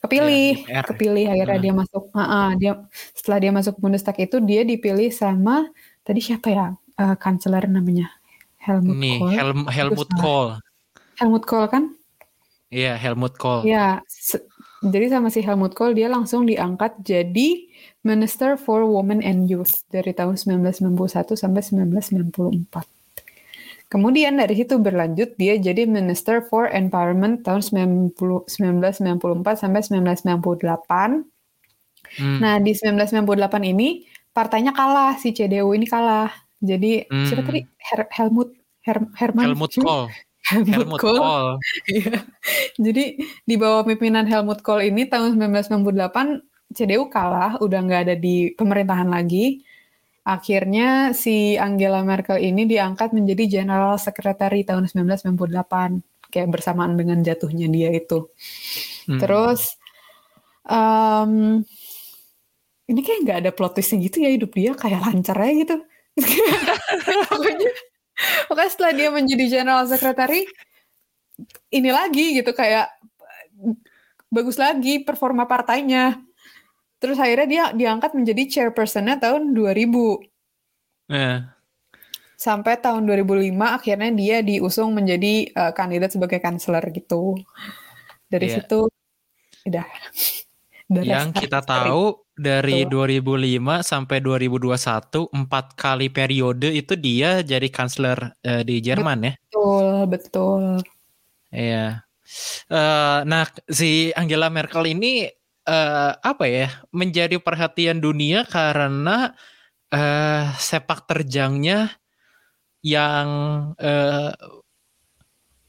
kepilih, 0.00 0.64
Iya, 0.64 0.80
DPR. 0.80 0.84
kepilih 0.88 1.26
akhirnya 1.28 1.58
Hmm. 1.60 1.64
dia 1.64 1.74
masuk. 1.76 2.02
ah, 2.12 2.52
dia 2.56 2.72
setelah 3.12 3.38
dia 3.38 3.52
masuk 3.52 3.74
Bundestag 3.76 4.16
itu 4.18 4.40
dia 4.40 4.64
dipilih 4.64 5.12
sama 5.12 5.68
tadi 6.02 6.20
siapa 6.20 6.48
ya 6.48 6.66
Eh, 6.92 7.16
kanselir 7.16 7.64
namanya 7.72 8.12
Helmut 8.60 9.00
Nih, 9.00 9.16
Kohl. 9.16 9.32
Helm- 9.32 9.68
Helmut. 9.72 10.08
Kohl. 10.12 10.48
Helmut 11.16 11.44
Kohl 11.48 11.64
kan? 11.66 11.96
Iya, 12.72 12.96
Helmut 12.96 13.36
Kohl. 13.36 13.68
Ya, 13.68 14.00
se- 14.08 14.48
jadi 14.80 15.12
sama 15.12 15.28
si 15.28 15.44
Helmut 15.44 15.76
Kohl 15.76 15.92
dia 15.92 16.08
langsung 16.08 16.48
diangkat 16.48 17.04
jadi 17.04 17.68
Minister 18.02 18.56
for 18.56 18.82
Women 18.82 19.20
and 19.20 19.46
Youth 19.46 19.84
dari 19.92 20.10
tahun 20.10 20.40
1991 20.40 21.36
sampai 21.36 21.60
1994. 21.60 22.88
Kemudian 23.86 24.40
dari 24.40 24.56
situ 24.56 24.80
berlanjut 24.80 25.36
dia 25.36 25.60
jadi 25.60 25.84
Minister 25.84 26.40
for 26.40 26.64
Environment 26.66 27.44
tahun 27.44 27.60
90 27.60 28.48
1994 28.48 29.60
sampai 29.60 29.84
1998. 29.84 31.28
Hmm. 32.16 32.38
Nah, 32.40 32.56
di 32.56 32.72
1998 32.72 33.68
ini 33.68 34.02
partainya 34.32 34.72
kalah, 34.72 35.20
si 35.20 35.36
CDU 35.36 35.76
ini 35.76 35.84
kalah. 35.84 36.32
Jadi 36.56 37.04
siapa 37.04 37.44
Hmm. 37.44 37.48
tadi 37.52 37.60
Her- 37.84 38.10
Helmut 38.10 38.48
Her- 38.80 39.12
Herman 39.12 39.52
Helmut 39.52 39.76
Kohl. 39.76 40.08
Helmut, 40.50 40.98
Kohl. 40.98 41.18
Kohl. 41.18 41.46
Iya. 41.92 42.26
Jadi 42.78 43.04
di 43.46 43.54
bawah 43.54 43.86
pimpinan 43.86 44.26
Helmut 44.26 44.60
Kohl 44.66 44.90
ini 44.90 45.06
tahun 45.06 45.38
1998 45.38 46.74
CDU 46.74 47.06
kalah, 47.12 47.60
udah 47.60 47.78
nggak 47.84 48.00
ada 48.08 48.14
di 48.16 48.50
pemerintahan 48.56 49.06
lagi. 49.12 49.62
Akhirnya 50.22 51.12
si 51.12 51.58
Angela 51.58 52.00
Merkel 52.06 52.38
ini 52.38 52.64
diangkat 52.64 53.10
menjadi 53.10 53.60
General 53.60 53.98
Secretary 53.98 54.62
tahun 54.62 54.86
1998, 54.86 56.30
kayak 56.30 56.48
bersamaan 56.48 56.94
dengan 56.94 57.20
jatuhnya 57.20 57.66
dia 57.68 57.90
itu. 57.90 58.30
Hmm. 59.10 59.18
Terus 59.18 59.76
um, 60.64 61.60
ini 62.86 63.00
kayak 63.02 63.20
nggak 63.26 63.38
ada 63.46 63.50
plot 63.50 63.78
twistnya 63.78 63.98
gitu 64.06 64.22
ya 64.22 64.30
hidup 64.30 64.50
dia, 64.54 64.72
kayak 64.78 65.00
lancar 65.02 65.36
aja 65.42 65.54
gitu. 65.58 65.76
pokoknya, 67.32 67.70
pokoknya 68.48 68.70
setelah 68.70 68.92
dia 68.94 69.08
menjadi 69.08 69.44
General 69.60 69.84
Secretary, 69.88 70.46
ini 71.72 71.90
lagi 71.90 72.38
gitu 72.38 72.52
kayak 72.52 72.88
bagus 74.32 74.56
lagi 74.56 75.04
performa 75.04 75.44
partainya 75.44 76.20
Terus 77.02 77.18
akhirnya 77.18 77.46
dia 77.50 77.64
diangkat 77.74 78.14
menjadi 78.14 78.46
chairpersonnya 78.46 79.18
tahun 79.18 79.58
2000. 79.58 81.10
Yeah. 81.10 81.50
Sampai 82.38 82.78
tahun 82.78 83.10
2005 83.10 83.50
akhirnya 83.58 84.10
dia 84.14 84.38
diusung 84.38 84.94
menjadi 84.94 85.50
uh, 85.50 85.74
kandidat 85.74 86.14
sebagai 86.14 86.38
kanseler 86.38 86.86
gitu. 86.94 87.34
Dari 88.30 88.46
yeah. 88.46 88.54
situ 88.62 88.80
udah. 89.66 89.86
Yang 91.10 91.42
kita 91.42 91.58
tahu 91.66 92.21
dari 92.32 92.88
Betul. 92.88 93.20
2005 93.20 93.84
sampai 93.84 94.18
2021 94.24 95.36
empat 95.36 95.66
kali 95.76 96.08
periode 96.08 96.72
itu 96.72 96.96
dia 96.96 97.44
jadi 97.44 97.68
kanseler 97.68 98.32
uh, 98.44 98.62
di 98.64 98.80
Jerman 98.80 99.18
ya. 99.28 99.32
Betul, 99.36 99.94
betul. 100.08 100.62
Iya. 101.52 102.08
Uh, 102.72 103.20
nah, 103.28 103.44
si 103.68 104.08
Angela 104.16 104.48
Merkel 104.48 104.96
ini 104.96 105.28
uh, 105.68 106.12
apa 106.16 106.44
ya 106.48 106.68
menjadi 106.90 107.36
perhatian 107.36 108.00
dunia 108.00 108.48
karena 108.48 109.36
uh, 109.92 110.44
sepak 110.56 111.04
terjangnya 111.04 111.92
yang 112.82 113.28
uh, 113.78 114.32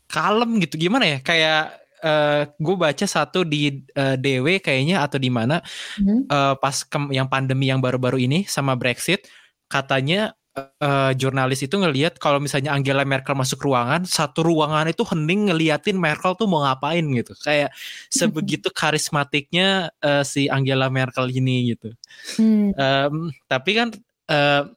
kalem 0.10 0.62
gitu 0.62 0.90
gimana 0.90 1.18
ya 1.18 1.20
kayak 1.22 1.83
uh, 2.04 2.46
gue 2.46 2.76
baca 2.76 3.06
satu 3.08 3.48
di 3.48 3.82
uh, 3.96 4.20
DW 4.20 4.60
kayaknya 4.60 5.02
atau 5.02 5.18
di 5.18 5.32
mana 5.32 5.64
hmm. 5.98 6.28
uh, 6.28 6.54
pas 6.60 6.84
yang 7.10 7.32
pandemi 7.32 7.72
yang 7.72 7.80
baru-baru 7.80 8.22
ini 8.22 8.44
sama 8.46 8.76
Brexit 8.76 9.26
katanya 9.72 10.36
uh, 10.58 11.12
jurnalis 11.18 11.66
itu 11.66 11.76
ngelihat 11.78 12.22
kalau 12.22 12.38
misalnya 12.38 12.74
Angela 12.74 13.04
Merkel 13.04 13.34
masuk 13.34 13.66
ruangan, 13.66 14.06
satu 14.06 14.46
ruangan 14.46 14.90
itu 14.90 15.02
hening 15.02 15.50
ngeliatin 15.50 15.98
Merkel 15.98 16.38
tuh 16.38 16.46
mau 16.46 16.62
ngapain 16.62 17.02
gitu. 17.02 17.34
Kayak 17.42 17.74
sebegitu 18.14 18.70
karismatiknya 18.80 19.90
uh, 20.02 20.22
si 20.22 20.48
Angela 20.48 20.94
Merkel 20.94 21.34
ini 21.34 21.74
gitu. 21.74 21.90
Hmm. 22.38 22.74
Um, 22.78 23.16
tapi 23.50 23.72
kan 23.74 23.90
uh, 24.30 24.70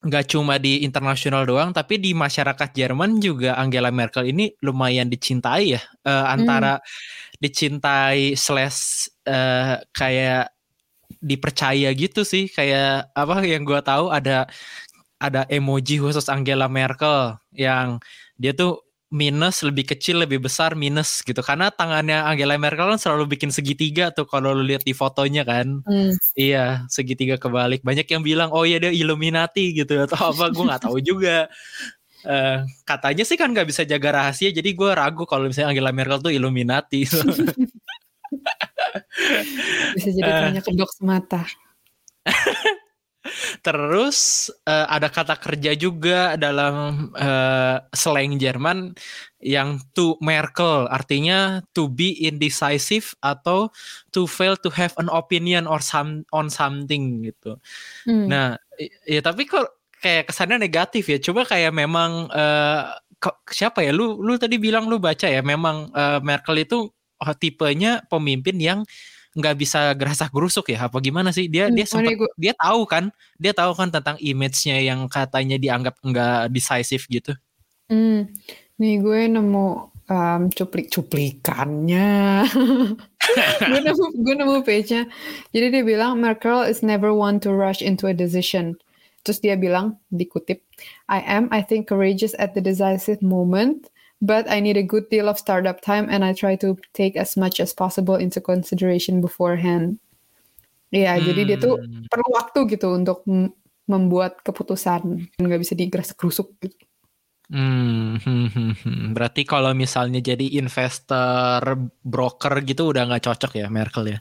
nggak 0.00 0.32
cuma 0.32 0.56
di 0.56 0.80
internasional 0.80 1.44
doang, 1.44 1.76
tapi 1.76 2.00
di 2.00 2.16
masyarakat 2.16 2.72
Jerman 2.72 3.20
juga 3.20 3.60
Angela 3.60 3.92
Merkel 3.92 4.32
ini 4.32 4.48
lumayan 4.64 5.12
dicintai 5.12 5.76
ya. 5.76 5.82
Uh, 6.08 6.24
antara 6.24 6.80
hmm. 6.80 6.86
dicintai 7.36 8.32
slash 8.32 9.12
uh, 9.28 9.76
kayak 9.92 10.52
dipercaya 11.20 11.92
gitu 11.92 12.24
sih 12.24 12.48
kayak 12.48 13.12
apa 13.12 13.44
yang 13.44 13.68
gue 13.68 13.76
tahu 13.84 14.08
ada 14.08 14.48
ada 15.20 15.44
emoji 15.52 16.00
khusus 16.00 16.32
Angela 16.32 16.64
Merkel 16.70 17.36
yang 17.52 18.00
dia 18.40 18.56
tuh 18.56 18.80
minus 19.10 19.66
lebih 19.66 19.90
kecil 19.90 20.22
lebih 20.22 20.38
besar 20.38 20.78
minus 20.78 21.26
gitu. 21.26 21.42
Karena 21.42 21.74
tangannya 21.74 22.22
Angela 22.22 22.54
Merkel 22.54 22.94
kan 22.94 23.00
selalu 23.02 23.34
bikin 23.34 23.50
segitiga 23.50 24.14
tuh 24.14 24.24
kalau 24.24 24.54
lu 24.54 24.62
lihat 24.62 24.86
di 24.86 24.94
fotonya 24.94 25.42
kan. 25.42 25.82
Hmm. 25.84 26.14
iya 26.38 26.86
segitiga 26.86 27.36
kebalik. 27.36 27.82
Banyak 27.82 28.06
yang 28.06 28.22
bilang 28.22 28.54
oh 28.54 28.62
iya 28.62 28.78
dia 28.78 28.94
Illuminati 28.94 29.74
gitu 29.74 29.98
atau 30.06 30.30
apa. 30.30 30.54
Gue 30.54 30.64
nggak 30.64 30.82
tahu 30.86 30.98
juga. 31.02 31.50
Uh, 32.20 32.62
katanya 32.84 33.24
sih 33.24 33.34
kan 33.34 33.48
nggak 33.48 33.64
bisa 33.64 33.80
jaga 33.88 34.12
rahasia 34.12 34.52
jadi 34.52 34.76
gue 34.76 34.90
ragu 34.92 35.24
kalau 35.24 35.48
misalnya 35.48 35.72
Angela 35.74 35.90
Merkel 35.90 36.22
tuh 36.22 36.32
Illuminati. 36.32 37.02
Bisa 39.94 40.08
jadi 40.14 40.30
uh, 40.30 40.42
banyak 40.50 40.64
kedok 40.66 40.90
semata 40.94 41.42
Terus 43.60 44.48
uh, 44.64 44.88
ada 44.88 45.12
kata 45.12 45.36
kerja 45.36 45.76
juga 45.76 46.40
dalam 46.40 47.08
uh, 47.12 47.76
slang 47.92 48.40
Jerman 48.40 48.96
yang 49.44 49.80
to 49.92 50.16
Merkel 50.24 50.88
artinya 50.88 51.60
to 51.76 51.88
be 51.88 52.16
indecisive 52.16 53.12
atau 53.20 53.68
to 54.12 54.24
fail 54.24 54.56
to 54.60 54.72
have 54.72 54.96
an 54.96 55.12
opinion 55.12 55.68
or 55.68 55.84
some 55.84 56.24
on 56.32 56.48
something 56.48 57.24
gitu. 57.28 57.60
Hmm. 58.08 58.28
Nah, 58.28 58.48
ya 59.04 59.20
tapi 59.20 59.44
kok 59.44 59.68
kayak 60.00 60.32
kesannya 60.32 60.56
negatif 60.56 61.12
ya. 61.12 61.20
Coba 61.20 61.44
kayak 61.44 61.76
memang 61.76 62.32
uh, 62.32 62.96
siapa 63.52 63.84
ya? 63.84 63.92
Lu 63.92 64.16
lu 64.24 64.40
tadi 64.40 64.56
bilang 64.56 64.88
lu 64.88 64.96
baca 64.96 65.28
ya 65.28 65.44
memang 65.44 65.92
uh, 65.92 66.24
Merkel 66.24 66.64
itu 66.64 66.88
oh, 67.20 67.34
tipenya 67.36 68.00
pemimpin 68.08 68.56
yang 68.56 68.80
nggak 69.34 69.56
bisa 69.58 69.94
gerasa 69.94 70.26
gerusuk 70.30 70.74
ya? 70.74 70.90
Apa 70.90 70.98
gimana 70.98 71.30
sih? 71.30 71.46
Dia 71.46 71.70
hmm, 71.70 71.76
dia 71.76 71.86
sempat 71.86 72.14
gua... 72.18 72.30
dia 72.34 72.54
tahu 72.56 72.82
kan? 72.86 73.04
Dia 73.38 73.52
tahu 73.54 73.72
kan 73.78 73.88
tentang 73.90 74.16
image-nya 74.18 74.82
yang 74.82 75.06
katanya 75.06 75.56
dianggap 75.56 75.94
nggak 76.02 76.50
decisive 76.50 77.04
gitu? 77.06 77.32
Hmm. 77.90 78.30
nih 78.80 78.96
gue 79.02 79.28
nemu 79.28 79.92
um, 80.08 80.42
cuplik 80.50 80.88
cuplikannya. 80.88 82.48
Gue 83.70 83.80
nemu 83.84 84.04
gue 84.26 84.34
nemu 84.34 84.56
page-nya. 84.66 85.06
Jadi 85.54 85.66
dia 85.70 85.82
bilang 85.86 86.18
Merkel 86.18 86.66
is 86.66 86.82
never 86.82 87.14
one 87.14 87.38
to 87.38 87.54
rush 87.54 87.78
into 87.78 88.10
a 88.10 88.16
decision. 88.16 88.74
Terus 89.22 89.38
dia 89.38 89.54
bilang 89.54 90.00
dikutip 90.08 90.64
I 91.06 91.20
am 91.22 91.46
I 91.52 91.60
think 91.60 91.86
courageous 91.86 92.32
at 92.40 92.56
the 92.56 92.64
decisive 92.64 93.20
moment 93.20 93.92
but 94.20 94.44
I 94.48 94.60
need 94.60 94.76
a 94.76 94.84
good 94.84 95.08
deal 95.08 95.28
of 95.28 95.40
startup 95.40 95.80
time 95.80 96.06
and 96.12 96.24
I 96.24 96.36
try 96.36 96.54
to 96.60 96.76
take 96.92 97.16
as 97.16 97.36
much 97.36 97.58
as 97.58 97.72
possible 97.72 98.16
into 98.20 98.40
consideration 98.40 99.24
beforehand. 99.24 99.98
Iya, 100.92 101.18
hmm. 101.18 101.24
jadi 101.24 101.40
dia 101.46 101.58
tuh 101.58 101.80
hmm. 101.80 102.06
perlu 102.12 102.28
waktu 102.36 102.58
gitu 102.76 102.88
untuk 102.92 103.24
membuat 103.88 104.44
keputusan, 104.46 105.34
nggak 105.38 105.60
bisa 105.60 105.74
digeras 105.74 106.14
kerusuk 106.14 106.54
gitu. 106.62 106.86
Hmm, 107.50 108.14
hmm, 108.22 108.46
hmm, 108.46 108.72
hmm, 108.78 109.04
berarti 109.10 109.42
kalau 109.42 109.74
misalnya 109.74 110.22
jadi 110.22 110.54
investor 110.62 111.58
broker 111.98 112.62
gitu 112.62 112.94
udah 112.94 113.10
nggak 113.10 113.26
cocok 113.26 113.58
ya 113.58 113.66
Merkel 113.66 114.14
ya? 114.14 114.18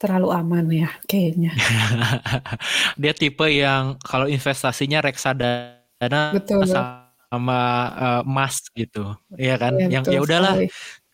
Terlalu 0.00 0.28
aman 0.32 0.64
ya 0.72 0.88
kayaknya. 1.04 1.52
dia 3.00 3.12
tipe 3.12 3.44
yang 3.44 4.00
kalau 4.00 4.24
investasinya 4.24 5.04
reksadana 5.04 6.32
Betul 6.32 6.64
sama 7.30 7.58
uh, 7.94 8.22
emas 8.26 8.58
gitu. 8.74 9.14
Iya 9.38 9.54
kan? 9.56 9.78
Ya, 9.78 9.86
yang 9.86 10.04
ya 10.04 10.20
udahlah 10.20 10.58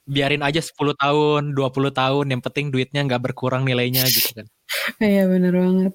biarin 0.09 0.41
aja 0.41 0.65
10 0.65 0.97
tahun, 0.97 1.53
20 1.53 1.93
tahun 1.93 2.27
yang 2.33 2.41
penting 2.41 2.73
duitnya 2.73 3.05
nggak 3.05 3.31
berkurang 3.31 3.69
nilainya 3.69 4.09
gitu 4.09 4.43
kan. 4.43 4.47
Iya 4.99 5.29
bener 5.29 5.53
banget. 5.53 5.93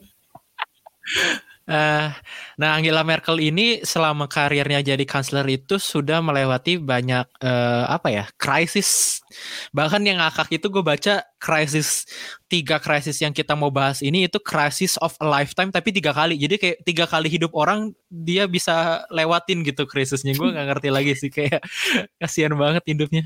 Uh, 1.72 2.12
nah 2.60 2.76
Angela 2.76 3.00
Merkel 3.00 3.40
ini 3.40 3.80
selama 3.80 4.28
karirnya 4.28 4.84
jadi 4.84 5.08
kansler 5.08 5.48
itu 5.48 5.80
sudah 5.80 6.20
melewati 6.20 6.76
banyak 6.76 7.24
uh, 7.40 7.88
apa 7.88 8.12
ya 8.12 8.26
krisis. 8.36 9.24
Bahkan 9.72 10.04
yang 10.04 10.20
ngakak 10.20 10.52
itu 10.52 10.68
gue 10.68 10.84
baca 10.84 11.24
krisis 11.40 12.04
tiga 12.52 12.76
krisis 12.76 13.24
yang 13.24 13.32
kita 13.32 13.56
mau 13.56 13.72
bahas 13.72 14.04
ini 14.04 14.28
itu 14.28 14.36
krisis 14.44 15.00
of 15.00 15.16
a 15.24 15.28
lifetime 15.28 15.72
tapi 15.72 15.96
tiga 15.96 16.12
kali. 16.12 16.36
Jadi 16.36 16.60
kayak 16.60 16.78
tiga 16.84 17.06
kali 17.08 17.32
hidup 17.32 17.56
orang 17.56 17.96
dia 18.12 18.52
bisa 18.52 19.08
lewatin 19.08 19.64
gitu 19.64 19.88
krisisnya. 19.88 20.36
Gue 20.36 20.52
nggak 20.52 20.76
ngerti 20.76 20.90
lagi 20.92 21.16
sih 21.16 21.32
kayak 21.32 21.64
kasihan 22.20 22.52
banget 22.60 22.84
hidupnya. 22.84 23.24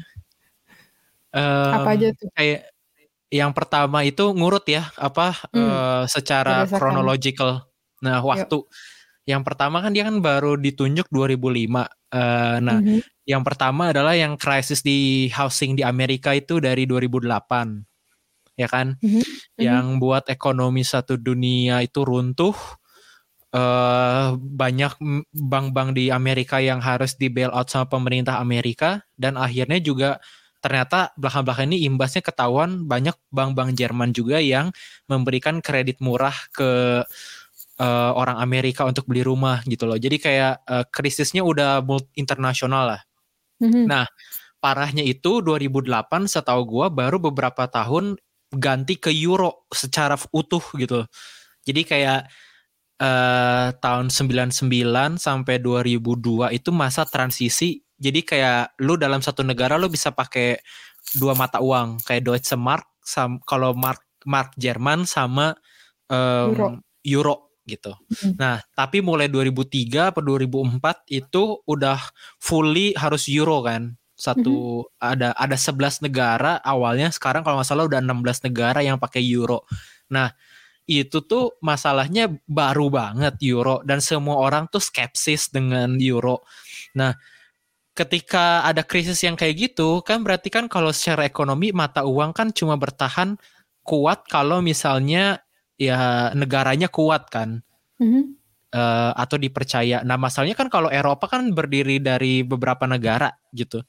Um, 1.33 1.81
apa 1.81 1.97
aja 1.97 2.13
tuh? 2.13 2.29
kayak 2.37 2.69
yang 3.33 3.57
pertama 3.57 4.05
itu 4.05 4.31
ngurut 4.37 4.69
ya 4.69 4.93
apa 5.01 5.33
hmm, 5.49 5.65
uh, 5.65 6.03
secara 6.05 6.69
kronological 6.69 7.65
Nah, 8.05 8.21
waktu 8.21 8.61
Yuk. 8.61 8.69
yang 9.25 9.41
pertama 9.41 9.81
kan 9.81 9.89
dia 9.89 10.05
kan 10.05 10.21
baru 10.21 10.53
ditunjuk 10.61 11.09
2005. 11.09 11.41
Uh, 11.41 11.89
eh, 12.13 12.57
nah, 12.61 12.77
mm 12.77 12.85
-hmm. 12.85 12.99
yang 13.25 13.41
pertama 13.41 13.89
adalah 13.89 14.13
yang 14.13 14.37
krisis 14.37 14.85
di 14.85 15.27
housing 15.33 15.73
di 15.73 15.81
Amerika 15.81 16.37
itu 16.37 16.61
dari 16.61 16.85
2008. 16.85 17.81
Ya 18.55 18.69
kan? 18.69 19.01
Mm 19.01 19.09
-hmm. 19.09 19.23
Yang 19.57 19.85
buat 19.97 20.23
ekonomi 20.29 20.85
satu 20.85 21.17
dunia 21.17 21.81
itu 21.81 22.05
runtuh. 22.05 22.55
Uh, 23.55 24.35
banyak 24.35 24.99
bank-bank 25.31 25.95
di 25.95 26.11
Amerika 26.11 26.59
yang 26.59 26.83
harus 26.83 27.15
di 27.15 27.31
bailout 27.31 27.71
sama 27.71 27.87
pemerintah 27.87 28.43
Amerika 28.43 29.07
dan 29.15 29.39
akhirnya 29.39 29.79
juga 29.79 30.19
ternyata 30.65 31.13
belakang-belakang 31.13 31.69
ini 31.69 31.85
imbasnya 31.85 32.25
ketahuan 32.25 32.89
banyak 32.89 33.13
bank-bank 33.29 33.77
Jerman 33.77 34.17
juga 34.17 34.41
yang 34.41 34.73
memberikan 35.05 35.61
kredit 35.61 36.01
murah 36.01 36.33
ke 36.49 37.05
uh, 37.79 38.11
orang 38.15 38.39
Amerika 38.39 38.87
untuk 38.87 39.07
beli 39.07 39.25
rumah 39.25 39.61
gitu 39.67 39.87
loh. 39.87 39.99
Jadi 39.99 40.17
kayak 40.19 40.53
uh, 40.67 40.85
krisisnya 40.89 41.43
udah 41.43 41.83
internasional 42.15 42.95
lah. 42.95 43.01
Mhm. 43.63 43.87
Nah, 43.87 44.05
parahnya 44.59 45.03
itu 45.03 45.39
2008 45.43 46.27
setahu 46.27 46.61
gua 46.65 46.87
baru 46.91 47.19
beberapa 47.19 47.67
tahun 47.67 48.19
ganti 48.55 48.95
ke 48.99 49.11
euro 49.11 49.67
secara 49.71 50.15
utuh 50.31 50.63
gitu. 50.79 51.03
Jadi 51.65 51.81
kayak 51.83 52.21
eh 52.95 53.67
tahun 53.83 54.07
99 54.07 55.19
sampai 55.19 55.55
2002 55.59 56.55
itu 56.55 56.69
masa 56.71 57.03
transisi. 57.03 57.83
Jadi 57.95 58.23
kayak 58.23 58.79
lu 58.79 58.95
dalam 58.95 59.19
satu 59.19 59.43
negara 59.43 59.75
lu 59.75 59.91
bisa 59.91 60.15
pakai 60.15 60.59
dua 61.15 61.35
mata 61.35 61.59
uang 61.59 61.99
kayak 62.07 62.23
Deutsche 62.23 62.55
Mark 62.55 62.87
kalau 63.45 63.75
mark 63.75 64.01
mark 64.25 64.55
Jerman 64.57 65.05
sama 65.05 65.53
em, 66.09 66.55
Euro. 66.55 66.67
euro 67.05 67.35
gitu. 67.65 67.93
Hmm. 68.21 68.33
Nah, 68.37 68.55
tapi 68.77 69.01
mulai 69.01 69.27
2003 69.27 70.13
atau 70.13 70.21
2004 70.21 70.79
itu 71.11 71.59
udah 71.65 71.99
fully 72.37 72.93
harus 72.95 73.25
euro 73.27 73.65
kan. 73.65 73.97
Satu 74.15 74.87
ada 74.95 75.35
ada 75.35 75.57
11 75.59 75.99
negara 76.07 76.55
awalnya 76.63 77.11
sekarang 77.11 77.43
kalau 77.43 77.59
nggak 77.59 77.67
salah 77.67 77.83
udah 77.83 77.99
16 77.99 78.47
negara 78.47 78.79
yang 78.79 78.95
pakai 78.95 79.19
euro. 79.19 79.67
Nah, 80.07 80.31
itu 80.87 81.19
tuh 81.25 81.57
masalahnya 81.59 82.31
baru 82.45 82.87
banget 82.93 83.35
euro 83.43 83.81
dan 83.83 83.99
semua 83.99 84.39
orang 84.39 84.69
tuh 84.71 84.79
skepsis 84.79 85.51
dengan 85.51 85.97
euro. 85.99 86.45
Nah, 86.95 87.11
ketika 87.95 88.63
ada 88.67 88.85
krisis 88.85 89.23
yang 89.23 89.39
kayak 89.39 89.71
gitu 89.71 90.03
kan 90.03 90.21
berarti 90.21 90.51
kan 90.51 90.67
kalau 90.67 90.91
secara 90.91 91.23
ekonomi 91.23 91.71
mata 91.71 92.03
uang 92.03 92.35
kan 92.35 92.51
cuma 92.51 92.75
bertahan 92.75 93.39
kuat 93.87 94.27
kalau 94.27 94.59
misalnya 94.59 95.44
ya 95.75 96.31
negaranya 96.35 96.87
kuat 96.87 97.27
kan 97.31 97.59
Mhm. 97.99 98.35
eh, 98.75 99.11
atau 99.15 99.39
dipercaya. 99.39 100.03
Nah, 100.03 100.19
masalahnya 100.19 100.55
kan 100.59 100.67
kalau 100.67 100.91
Eropa 100.91 101.31
kan 101.31 101.47
berdiri 101.55 102.03
dari 102.03 102.43
beberapa 102.43 102.83
negara 102.83 103.31
gitu. 103.55 103.79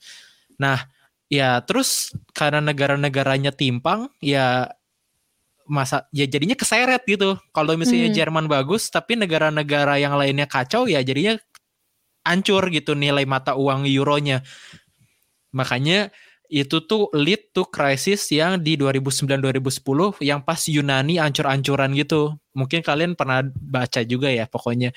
Nah, 0.62 0.78
ya 1.26 1.58
terus 1.66 2.14
karena 2.30 2.62
negara-negaranya 2.62 3.50
timpang, 3.50 4.06
ya 4.22 4.70
masa 5.66 6.06
ya 6.14 6.22
jadinya 6.30 6.54
keseret 6.54 7.02
gitu. 7.10 7.34
Kalau 7.50 7.74
misalnya 7.74 8.14
Hmm. 8.14 8.18
Jerman 8.18 8.46
bagus, 8.46 8.86
tapi 8.86 9.18
negara-negara 9.18 9.98
yang 9.98 10.14
lainnya 10.14 10.46
kacau, 10.46 10.86
ya 10.86 11.02
jadinya 11.02 11.34
hancur 12.22 12.70
gitu 12.70 12.94
nilai 12.94 13.26
mata 13.26 13.58
uang 13.58 13.86
euronya. 13.90 14.46
Makanya 15.50 16.10
itu 16.48 16.82
tuh 16.84 17.10
lead 17.16 17.50
to 17.52 17.66
krisis 17.68 18.30
yang 18.30 18.58
di 18.62 18.78
2009-2010 18.78 20.22
yang 20.22 20.40
pas 20.42 20.60
Yunani 20.66 21.18
ancur-ancuran 21.18 21.92
gitu. 21.98 22.34
Mungkin 22.56 22.80
kalian 22.80 23.14
pernah 23.18 23.44
baca 23.44 24.00
juga 24.06 24.32
ya 24.32 24.48
pokoknya 24.48 24.94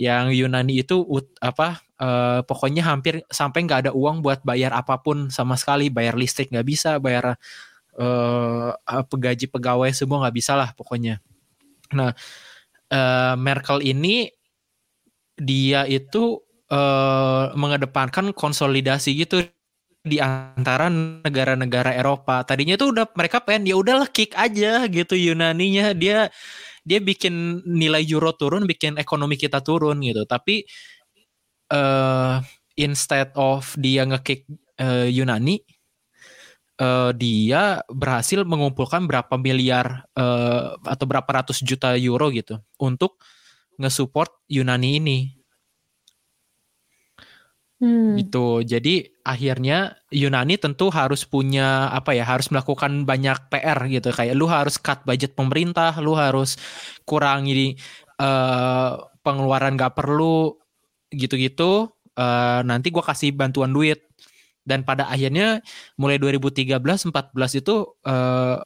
yang 0.00 0.32
Yunani 0.32 0.80
itu 0.82 1.04
apa 1.42 1.82
eh, 2.00 2.40
pokoknya 2.46 2.82
hampir 2.86 3.22
sampai 3.28 3.66
nggak 3.66 3.80
ada 3.88 3.92
uang 3.92 4.24
buat 4.24 4.40
bayar 4.46 4.72
apa 4.74 4.98
pun 5.02 5.28
sama 5.28 5.54
sekali, 5.60 5.90
bayar 5.92 6.14
listrik 6.18 6.50
nggak 6.54 6.66
bisa, 6.66 6.96
bayar 7.02 7.36
eh 7.98 8.70
apa, 8.74 9.14
gaji 9.16 9.46
pegawai 9.52 9.90
semua 9.92 10.24
nggak 10.26 10.36
bisa 10.36 10.52
lah 10.56 10.72
pokoknya. 10.76 11.20
Nah, 11.94 12.12
eh, 12.92 13.34
Merkel 13.38 13.80
ini 13.84 14.30
dia 15.36 15.84
itu 15.88 16.40
eh, 16.72 17.46
mengedepankan 17.56 18.32
konsolidasi 18.36 19.16
gitu 19.16 19.44
di 20.02 20.18
antara 20.18 20.90
negara-negara 21.22 21.94
Eropa. 21.94 22.42
Tadinya 22.42 22.74
tuh 22.74 22.90
udah 22.90 23.06
mereka 23.14 23.38
pengen 23.42 23.70
ya 23.70 23.76
udahlah 23.78 24.10
kick 24.10 24.34
aja 24.34 24.86
gitu 24.90 25.14
Yunaninya 25.14 25.94
dia 25.94 26.26
dia 26.82 26.98
bikin 26.98 27.62
nilai 27.62 28.02
euro 28.10 28.34
turun, 28.34 28.66
bikin 28.66 28.98
ekonomi 28.98 29.38
kita 29.38 29.62
turun 29.62 30.02
gitu. 30.02 30.26
Tapi 30.26 30.66
eh 31.72 32.36
instead 32.76 33.30
of 33.38 33.72
dia 33.78 34.02
ngekick 34.08 34.48
eh, 34.80 35.08
Yunani 35.14 35.62
eh, 36.80 37.10
dia 37.14 37.80
berhasil 37.86 38.42
mengumpulkan 38.42 39.06
berapa 39.06 39.34
miliar 39.38 40.08
eh, 40.18 40.74
atau 40.82 41.06
berapa 41.06 41.30
ratus 41.30 41.62
juta 41.62 41.94
euro 41.94 42.32
gitu 42.34 42.58
untuk 42.80 43.22
nge-support 43.78 44.30
Yunani 44.50 44.90
ini 45.00 45.18
Hmm. 47.82 48.14
gitu. 48.14 48.62
Jadi 48.62 49.10
akhirnya 49.26 49.98
Yunani 50.14 50.54
tentu 50.54 50.86
harus 50.94 51.26
punya 51.26 51.90
apa 51.90 52.14
ya, 52.14 52.22
harus 52.22 52.46
melakukan 52.54 53.02
banyak 53.02 53.50
PR 53.50 53.78
gitu. 53.90 54.14
Kayak 54.14 54.34
lu 54.38 54.46
harus 54.46 54.78
cut 54.78 55.02
budget 55.02 55.34
pemerintah, 55.34 55.90
lu 55.98 56.14
harus 56.14 56.54
kurangi 57.02 57.74
eh, 58.22 58.92
pengeluaran 59.26 59.74
gak 59.74 59.98
perlu 59.98 60.54
gitu-gitu. 61.10 61.90
Eh, 62.14 62.60
nanti 62.62 62.94
gua 62.94 63.02
kasih 63.02 63.34
bantuan 63.34 63.74
duit. 63.74 64.06
Dan 64.62 64.86
pada 64.86 65.10
akhirnya 65.10 65.58
mulai 65.98 66.22
2013-14 66.22 67.58
itu 67.58 67.98
eh, 68.06 68.58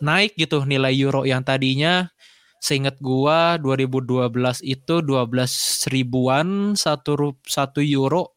naik 0.00 0.32
gitu 0.40 0.64
nilai 0.64 0.96
euro 0.96 1.28
yang 1.28 1.44
tadinya 1.44 2.08
seingat 2.56 2.96
gua 3.04 3.60
2012 3.60 4.64
itu 4.64 4.94
12 5.04 5.92
ribuan 5.92 6.72
satu 6.72 7.36
satu 7.44 7.84
euro 7.84 8.31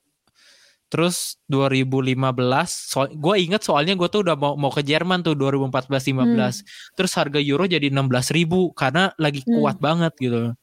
Terus 0.86 1.42
2015, 1.50 2.70
so, 2.70 3.10
gue 3.10 3.36
inget 3.42 3.66
soalnya 3.66 3.98
gue 3.98 4.06
tuh 4.06 4.22
udah 4.22 4.38
mau 4.38 4.54
mau 4.54 4.70
ke 4.70 4.86
Jerman 4.86 5.26
tuh 5.26 5.34
2014-15. 5.34 6.62
Terus 6.94 7.12
harga 7.18 7.40
euro 7.42 7.66
jadi 7.66 7.90
16 7.90 8.30
ribu 8.32 8.70
karena 8.78 9.10
lagi 9.18 9.42
Hmm. 9.44 9.60
kuat 9.60 9.78
banget 9.82 10.14
gitu. 10.22 10.54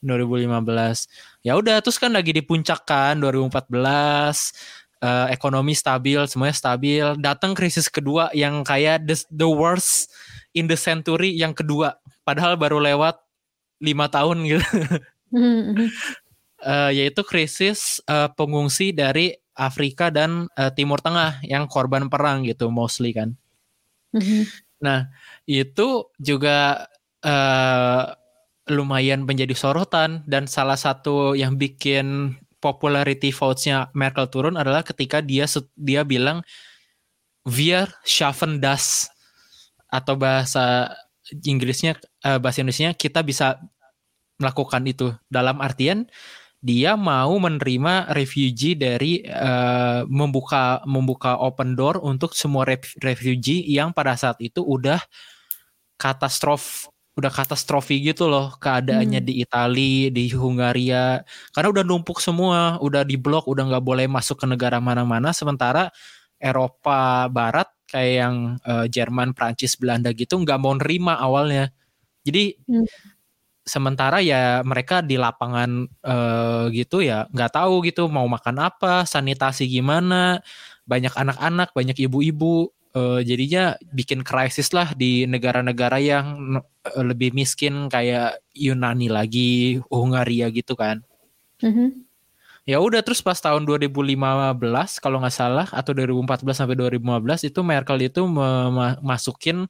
2015. 0.00 1.10
Ya 1.42 1.58
udah 1.58 1.82
terus 1.82 1.98
kan 1.98 2.14
lagi 2.14 2.30
di 2.30 2.42
puncak 2.42 2.86
kan 2.86 3.18
2014 3.18 4.54
eh, 5.02 5.26
ekonomi 5.34 5.74
stabil, 5.74 6.22
semuanya 6.30 6.54
stabil. 6.54 7.06
Datang 7.18 7.54
krisis 7.54 7.90
kedua 7.90 8.30
yang 8.34 8.62
kayak 8.62 9.06
the, 9.06 9.18
the 9.30 9.46
worst 9.46 10.10
in 10.54 10.70
the 10.70 10.78
century 10.78 11.34
yang 11.34 11.50
kedua. 11.54 11.98
Padahal 12.22 12.54
baru 12.54 12.78
lewat 12.78 13.18
lima 13.82 14.06
tahun 14.10 14.46
gitu. 14.46 14.62
Mhm. 15.34 15.90
Eh, 16.58 16.90
yaitu 17.04 17.22
krisis 17.22 18.02
eh, 18.10 18.26
pengungsi 18.34 18.90
dari 18.90 19.30
Afrika 19.58 20.14
dan 20.14 20.46
eh, 20.54 20.70
Timur 20.72 21.02
Tengah 21.02 21.42
yang 21.42 21.66
korban 21.66 22.06
perang 22.06 22.46
gitu 22.46 22.70
mostly 22.70 23.10
kan. 23.10 23.34
Mhm. 24.14 24.46
Nah 24.80 25.10
itu 25.44 26.06
juga 26.22 26.86
eh, 27.26 28.04
lumayan 28.70 29.26
menjadi 29.26 29.52
sorotan 29.58 30.22
dan 30.30 30.46
salah 30.46 30.78
satu 30.78 31.34
yang 31.34 31.58
bikin 31.58 32.38
popularity 32.62 33.34
votes-nya 33.34 33.90
Merkel 33.94 34.30
turun 34.30 34.54
adalah 34.54 34.86
ketika 34.86 35.18
dia 35.18 35.48
dia 35.74 36.02
bilang 36.06 36.46
wir 37.48 37.88
schaffen 38.04 38.60
das 38.62 39.08
atau 39.88 40.14
bahasa 40.14 40.92
Inggrisnya 41.28 41.96
eh, 42.24 42.38
bahasa 42.38 42.60
Indonesia 42.62 42.92
kita 42.94 43.24
bisa 43.24 43.60
melakukan 44.38 44.86
itu 44.86 45.10
dalam 45.26 45.58
artian 45.58 46.06
dia 46.58 46.98
mau 46.98 47.38
menerima 47.38 48.10
refugee 48.14 48.74
dari 48.74 49.22
eh, 49.22 50.00
membuka 50.10 50.82
membuka 50.90 51.38
open 51.38 51.78
door 51.78 52.02
untuk 52.02 52.34
semua 52.34 52.66
ref- 52.66 52.98
refugee 52.98 53.62
yang 53.70 53.94
pada 53.94 54.18
saat 54.18 54.36
itu 54.42 54.60
udah 54.62 54.98
katastrof 55.98 56.88
udah 57.18 57.34
katastrofi 57.34 57.98
gitu 57.98 58.30
loh 58.30 58.54
keadaannya 58.62 59.18
Hmm. 59.18 59.26
di 59.26 59.34
Italia 59.42 60.06
di 60.14 60.30
Hungaria 60.30 61.26
karena 61.50 61.68
udah 61.74 61.82
numpuk 61.82 62.22
semua 62.22 62.78
udah 62.78 63.02
diblok 63.02 63.50
udah 63.50 63.66
nggak 63.74 63.82
boleh 63.82 64.06
masuk 64.06 64.38
ke 64.38 64.46
negara 64.46 64.78
mana-mana 64.78 65.34
sementara 65.34 65.90
Eropa 66.38 67.26
Barat 67.26 67.66
kayak 67.90 68.12
yang 68.22 68.36
eh, 68.62 68.86
Jerman 68.86 69.34
Prancis 69.34 69.74
Belanda 69.74 70.14
gitu 70.14 70.38
nggak 70.38 70.58
mau 70.62 70.74
nerima 70.78 71.18
awalnya 71.18 71.74
jadi 72.26 72.54
Hmm. 72.70 72.86
Sementara 73.68 74.18
ya 74.24 74.64
mereka 74.64 75.04
di 75.04 75.20
lapangan 75.20 75.84
eh, 75.84 76.64
gitu 76.72 77.04
ya 77.04 77.28
nggak 77.30 77.52
tahu 77.54 77.84
gitu 77.84 78.08
mau 78.08 78.24
makan 78.26 78.56
apa 78.64 79.04
sanitasi 79.04 79.68
gimana 79.68 80.40
banyak 80.88 81.12
anak-anak 81.12 81.70
banyak 81.76 81.96
ibu-ibu 82.08 82.72
eh, 82.96 83.20
jadinya 83.22 83.76
bikin 83.92 84.24
krisis 84.24 84.72
lah 84.72 84.96
di 84.96 85.28
negara-negara 85.28 86.00
yang 86.00 86.58
eh, 86.88 87.04
lebih 87.04 87.36
miskin 87.36 87.92
kayak 87.92 88.40
Yunani 88.56 89.12
lagi 89.12 89.78
Hungaria 89.92 90.48
gitu 90.50 90.72
kan 90.74 91.04
Mhm. 91.58 92.06
ya 92.70 92.78
udah 92.78 93.02
terus 93.02 93.18
pas 93.18 93.34
tahun 93.34 93.66
2015 93.66 95.02
kalau 95.02 95.18
nggak 95.18 95.34
salah 95.34 95.66
atau 95.74 95.90
2014 95.90 96.54
sampai 96.54 96.78
2015 96.78 97.42
itu 97.42 97.60
Merkel 97.66 98.06
itu 98.06 98.22
memasukin 98.28 99.66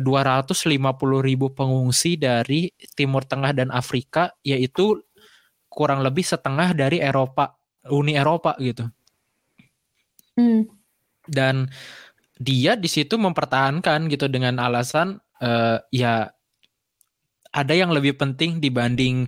250 0.00 0.74
ribu 1.22 1.52
pengungsi 1.52 2.16
dari 2.18 2.70
Timur 2.96 3.26
Tengah 3.26 3.52
dan 3.54 3.68
Afrika 3.70 4.32
yaitu 4.42 4.98
kurang 5.68 6.02
lebih 6.02 6.24
setengah 6.24 6.74
dari 6.74 6.98
Eropa 7.02 7.54
Uni 7.90 8.14
Eropa 8.16 8.56
gitu 8.58 8.86
Hmm. 10.38 10.70
dan 11.26 11.66
dia 12.38 12.78
di 12.78 12.86
situ 12.86 13.18
mempertahankan 13.18 14.06
gitu 14.06 14.30
dengan 14.30 14.62
alasan 14.62 15.18
eh, 15.42 15.82
ya 15.90 16.30
ada 17.50 17.74
yang 17.74 17.90
lebih 17.90 18.14
penting 18.14 18.62
dibanding 18.62 19.26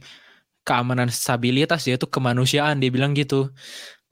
keamanan 0.63 1.11
stabilitas 1.11 1.83
yaitu 1.91 2.07
kemanusiaan 2.07 2.79
dia 2.79 2.93
bilang 2.93 3.17
gitu 3.17 3.51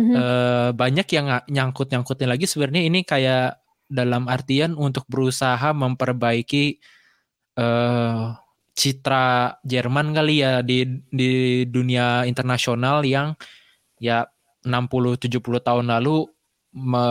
mm-hmm. 0.01 0.17
uh, 0.17 0.71
banyak 0.75 1.07
yang 1.13 1.45
nyangkut 1.47 1.93
nyangkutin 1.93 2.27
lagi 2.27 2.49
sebenarnya 2.49 2.83
ini 2.89 3.05
kayak 3.05 3.61
dalam 3.89 4.29
artian 4.29 4.77
untuk 4.77 5.09
berusaha 5.09 5.73
memperbaiki 5.73 6.79
uh, 7.57 8.37
citra 8.77 9.59
Jerman 9.67 10.15
kali 10.15 10.45
ya 10.45 10.63
di 10.63 10.87
di 11.11 11.65
dunia 11.67 12.23
internasional 12.29 13.03
yang 13.03 13.35
ya 13.99 14.29
60 14.63 15.19
70 15.19 15.43
tahun 15.43 15.87
lalu 15.91 16.29
me, 16.77 17.07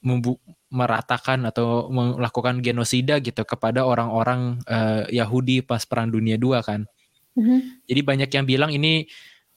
membu, 0.00 0.40
meratakan 0.72 1.44
atau 1.44 1.92
melakukan 1.92 2.64
genosida 2.64 3.20
gitu 3.20 3.44
kepada 3.44 3.84
orang-orang 3.84 4.58
uh, 4.66 5.04
Yahudi 5.12 5.60
pas 5.60 5.84
perang 5.84 6.08
dunia 6.08 6.40
II 6.40 6.56
kan. 6.64 6.88
Mm-hmm. 7.34 7.60
Jadi 7.90 8.00
banyak 8.00 8.30
yang 8.30 8.46
bilang 8.46 8.70
ini 8.72 9.04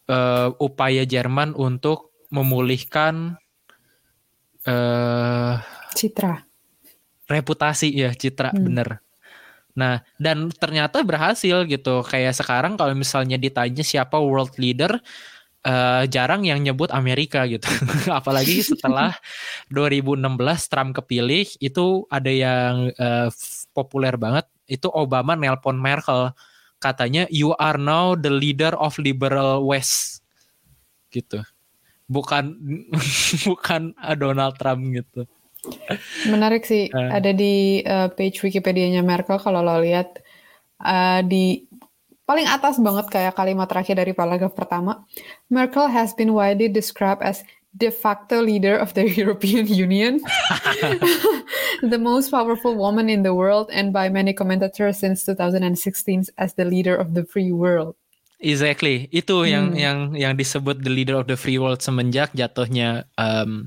uh, 0.09 0.49
upaya 0.57 1.05
Jerman 1.05 1.53
untuk 1.53 2.11
memulihkan 2.33 3.39
uh, 4.67 5.55
citra. 5.95 6.43
Reputasi 7.27 7.91
ya 7.91 8.11
citra 8.15 8.55
hmm. 8.55 8.63
bener. 8.63 8.89
Nah 9.77 10.01
dan 10.17 10.49
ternyata 10.49 11.03
berhasil 11.05 11.67
gitu. 11.67 12.01
Kayak 12.07 12.33
sekarang 12.39 12.79
kalau 12.79 12.95
misalnya 12.97 13.37
ditanya 13.37 13.83
siapa 13.83 14.17
world 14.17 14.55
leader 14.57 14.97
uh, 15.67 16.03
jarang 16.07 16.47
yang 16.47 16.63
nyebut 16.63 16.89
Amerika 16.95 17.43
gitu. 17.45 17.67
Apalagi 18.19 18.63
setelah 18.63 19.13
2016 19.75 20.71
Trump 20.71 20.91
kepilih 20.97 21.45
itu 21.61 22.07
ada 22.09 22.31
yang 22.31 22.89
uh, 22.95 23.29
populer 23.75 24.15
banget. 24.15 24.47
Itu 24.67 24.91
Obama 24.91 25.35
nelpon 25.35 25.77
Merkel. 25.77 26.33
Katanya 26.77 27.25
you 27.33 27.51
are 27.57 27.77
now 27.77 28.13
the 28.13 28.31
leader 28.31 28.71
of 28.79 28.95
liberal 28.97 29.67
West. 29.67 30.23
Gitu. 31.11 31.43
Bukan 32.07 32.55
bukan 33.47 33.91
Donald 34.15 34.55
Trump 34.55 34.81
gitu 34.95 35.27
Menarik 36.29 36.63
sih, 36.67 36.91
uh. 36.91 37.11
ada 37.13 37.31
di 37.31 37.81
uh, 37.83 38.11
page 38.13 38.43
Wikipedia-nya 38.43 39.01
Merkel 39.01 39.39
kalau 39.39 39.63
lo 39.63 39.79
lihat 39.79 40.19
uh, 40.83 41.21
di 41.23 41.67
paling 42.27 42.45
atas 42.45 42.75
banget 42.77 43.07
kayak 43.07 43.39
kalimat 43.39 43.71
terakhir 43.71 43.95
dari 43.97 44.11
paragraf 44.11 44.51
pertama. 44.51 45.07
Merkel 45.47 45.87
has 45.87 46.11
been 46.11 46.35
widely 46.35 46.67
described 46.67 47.23
as 47.23 47.41
de 47.77 47.93
facto 47.93 48.41
leader 48.41 48.75
of 48.75 48.91
the 48.93 49.07
European 49.21 49.69
Union, 49.69 50.19
the 51.93 51.97
most 51.97 52.29
powerful 52.29 52.75
woman 52.75 53.07
in 53.07 53.23
the 53.23 53.33
world, 53.33 53.71
and 53.71 53.93
by 53.93 54.09
many 54.09 54.33
commentators 54.33 54.99
since 54.99 55.23
2016 55.23 56.27
as 56.37 56.53
the 56.57 56.65
leader 56.65 56.97
of 56.97 57.13
the 57.13 57.23
free 57.23 57.53
world. 57.53 57.95
Exactly, 58.37 59.09
itu 59.09 59.33
hmm. 59.33 59.49
yang 59.49 59.67
yang 59.73 59.97
yang 60.13 60.33
disebut 60.37 60.85
the 60.85 60.93
leader 60.93 61.17
of 61.17 61.25
the 61.25 61.33
free 61.33 61.57
world 61.57 61.81
semenjak 61.81 62.29
jatuhnya 62.37 63.09
um, 63.17 63.65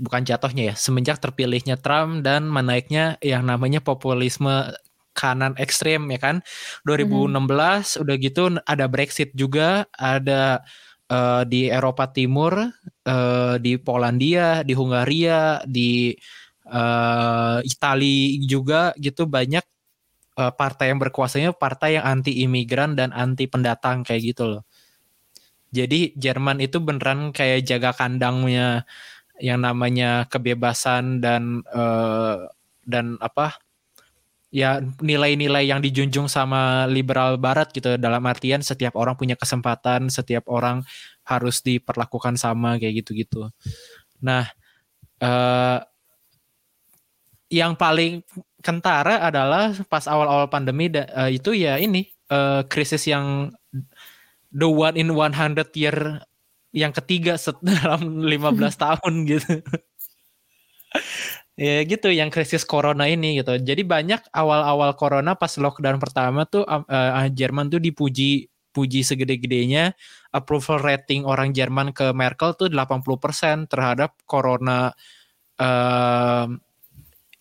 bukan 0.00 0.24
jatuhnya 0.24 0.72
ya 0.72 0.74
semenjak 0.76 1.20
terpilihnya 1.20 1.76
Trump 1.76 2.24
dan 2.24 2.48
menaiknya 2.48 3.20
yang 3.20 3.44
namanya 3.44 3.84
populisme 3.84 4.72
kanan 5.12 5.52
ekstrem 5.60 6.08
ya 6.08 6.20
kan 6.20 6.36
2016 6.88 7.28
hmm. 7.36 8.02
udah 8.02 8.16
gitu 8.16 8.42
ada 8.64 8.84
Brexit 8.88 9.36
juga 9.36 9.84
ada 9.92 10.64
uh, 11.12 11.44
di 11.44 11.68
Eropa 11.68 12.08
Timur 12.08 12.72
uh, 13.04 13.54
di 13.60 13.76
Polandia 13.76 14.64
di 14.64 14.72
Hungaria 14.72 15.60
di 15.68 16.16
uh, 16.72 17.60
Italia 17.60 18.40
juga 18.48 18.96
gitu 18.96 19.28
banyak 19.28 19.64
uh, 20.40 20.52
partai 20.56 20.96
yang 20.96 21.00
berkuasanya 21.00 21.52
partai 21.52 22.00
yang 22.00 22.08
anti 22.08 22.40
imigran 22.40 22.96
dan 22.96 23.12
anti 23.12 23.44
pendatang 23.44 24.00
kayak 24.08 24.32
gitu 24.32 24.48
loh 24.48 24.62
jadi 25.72 26.12
Jerman 26.16 26.60
itu 26.60 26.80
beneran 26.84 27.32
kayak 27.32 27.64
jaga 27.64 27.96
kandangnya 27.96 28.84
yang 29.40 29.62
namanya 29.64 30.28
kebebasan 30.28 31.22
dan 31.22 31.64
uh, 31.72 32.48
dan 32.84 33.16
apa 33.22 33.56
ya 34.52 34.84
nilai-nilai 35.00 35.64
yang 35.64 35.80
dijunjung 35.80 36.28
sama 36.28 36.84
liberal 36.84 37.40
barat 37.40 37.72
gitu. 37.72 37.96
Dalam 37.96 38.20
artian 38.28 38.60
setiap 38.60 38.92
orang 39.00 39.16
punya 39.16 39.34
kesempatan 39.38 40.12
setiap 40.12 40.44
orang 40.52 40.84
harus 41.24 41.64
diperlakukan 41.64 42.36
sama 42.36 42.76
kayak 42.76 43.02
gitu-gitu. 43.02 43.48
Nah 44.20 44.44
uh, 45.24 45.80
yang 47.52 47.76
paling 47.76 48.24
kentara 48.64 49.24
adalah 49.24 49.76
pas 49.88 50.08
awal-awal 50.08 50.48
pandemi 50.48 50.88
uh, 50.88 51.28
itu 51.28 51.52
ya 51.52 51.76
ini 51.76 52.08
uh, 52.32 52.64
krisis 52.68 53.04
yang 53.08 53.52
the 54.52 54.68
one 54.68 54.96
in 54.96 55.12
100 55.12 55.72
year 55.76 56.20
yang 56.72 56.92
ketiga 56.92 57.36
dalam 57.62 58.24
15 58.24 58.58
tahun 58.76 59.12
gitu. 59.28 59.52
ya 61.60 61.84
gitu 61.84 62.08
yang 62.08 62.32
krisis 62.32 62.64
corona 62.64 63.06
ini 63.06 63.38
gitu. 63.40 63.60
Jadi 63.60 63.84
banyak 63.84 64.32
awal-awal 64.32 64.96
corona 64.96 65.36
pas 65.36 65.52
lockdown 65.56 66.00
pertama 66.00 66.48
tuh 66.48 66.64
uh, 66.64 67.28
Jerman 67.28 67.68
tuh 67.68 67.78
dipuji 67.78 68.48
puji 68.72 69.04
segede-gedenya 69.04 69.92
approval 70.32 70.80
rating 70.80 71.28
orang 71.28 71.52
Jerman 71.52 71.92
ke 71.92 72.08
Merkel 72.16 72.56
tuh 72.56 72.72
80% 72.72 73.68
terhadap 73.68 74.16
corona 74.24 74.96
uh, 75.60 76.48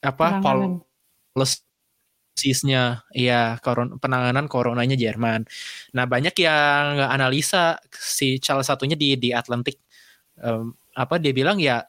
apa 0.03 0.27
policy 0.43 1.70
sisnya 2.35 3.03
ya 3.13 3.59
koron, 3.59 3.99
penanganan 4.01 4.47
coronanya 4.47 4.95
Jerman. 4.97 5.45
Nah 5.95 6.05
banyak 6.07 6.35
yang 6.41 7.05
analisa 7.11 7.77
si 7.91 8.39
salah 8.41 8.65
satunya 8.65 8.95
di 8.97 9.15
di 9.19 9.29
Atlantic 9.35 9.77
um, 10.41 10.73
apa 10.95 11.19
dia 11.21 11.31
bilang 11.35 11.59
ya 11.61 11.83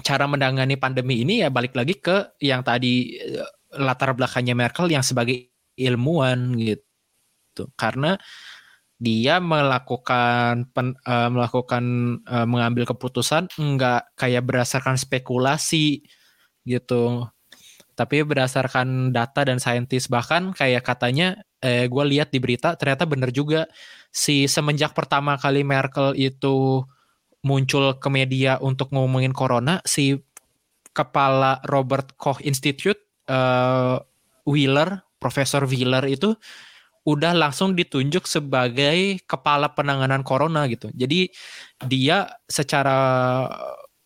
cara 0.00 0.24
menangani 0.26 0.76
pandemi 0.80 1.22
ini 1.22 1.44
ya 1.44 1.48
balik 1.52 1.76
lagi 1.76 1.98
ke 2.00 2.36
yang 2.40 2.64
tadi 2.64 3.16
uh, 3.20 3.50
latar 3.82 4.12
belakangnya 4.16 4.56
Merkel 4.56 4.92
yang 4.92 5.04
sebagai 5.04 5.52
ilmuwan 5.76 6.56
gitu. 6.60 7.68
Karena 7.76 8.16
dia 9.02 9.42
melakukan 9.42 10.70
pen, 10.70 10.94
uh, 11.02 11.26
melakukan 11.26 11.84
uh, 12.22 12.46
mengambil 12.46 12.86
keputusan 12.86 13.50
enggak 13.58 14.06
kayak 14.14 14.46
berdasarkan 14.46 14.94
spekulasi 14.94 16.06
gitu 16.62 17.26
tapi 17.94 18.24
berdasarkan 18.24 19.12
data 19.12 19.44
dan 19.44 19.60
saintis 19.60 20.08
bahkan 20.08 20.52
kayak 20.56 20.82
katanya 20.84 21.40
eh, 21.62 21.86
gue 21.86 22.04
lihat 22.08 22.32
di 22.34 22.38
berita 22.42 22.74
ternyata 22.76 23.04
bener 23.06 23.30
juga. 23.30 23.68
Si 24.12 24.44
semenjak 24.44 24.92
pertama 24.92 25.40
kali 25.40 25.64
Merkel 25.64 26.12
itu 26.20 26.84
muncul 27.42 27.98
ke 27.98 28.08
media 28.12 28.60
untuk 28.62 28.94
ngomongin 28.94 29.34
corona 29.34 29.82
si 29.82 30.14
kepala 30.92 31.64
Robert 31.66 32.14
Koch 32.20 32.38
Institute 32.44 33.00
uh, 33.26 33.98
Wheeler 34.44 35.02
Profesor 35.18 35.64
Wheeler 35.64 36.04
itu 36.06 36.36
udah 37.02 37.34
langsung 37.34 37.74
ditunjuk 37.74 38.30
sebagai 38.30 39.18
kepala 39.26 39.74
penanganan 39.74 40.22
corona 40.22 40.70
gitu. 40.70 40.86
Jadi 40.94 41.34
dia 41.82 42.30
secara 42.46 42.98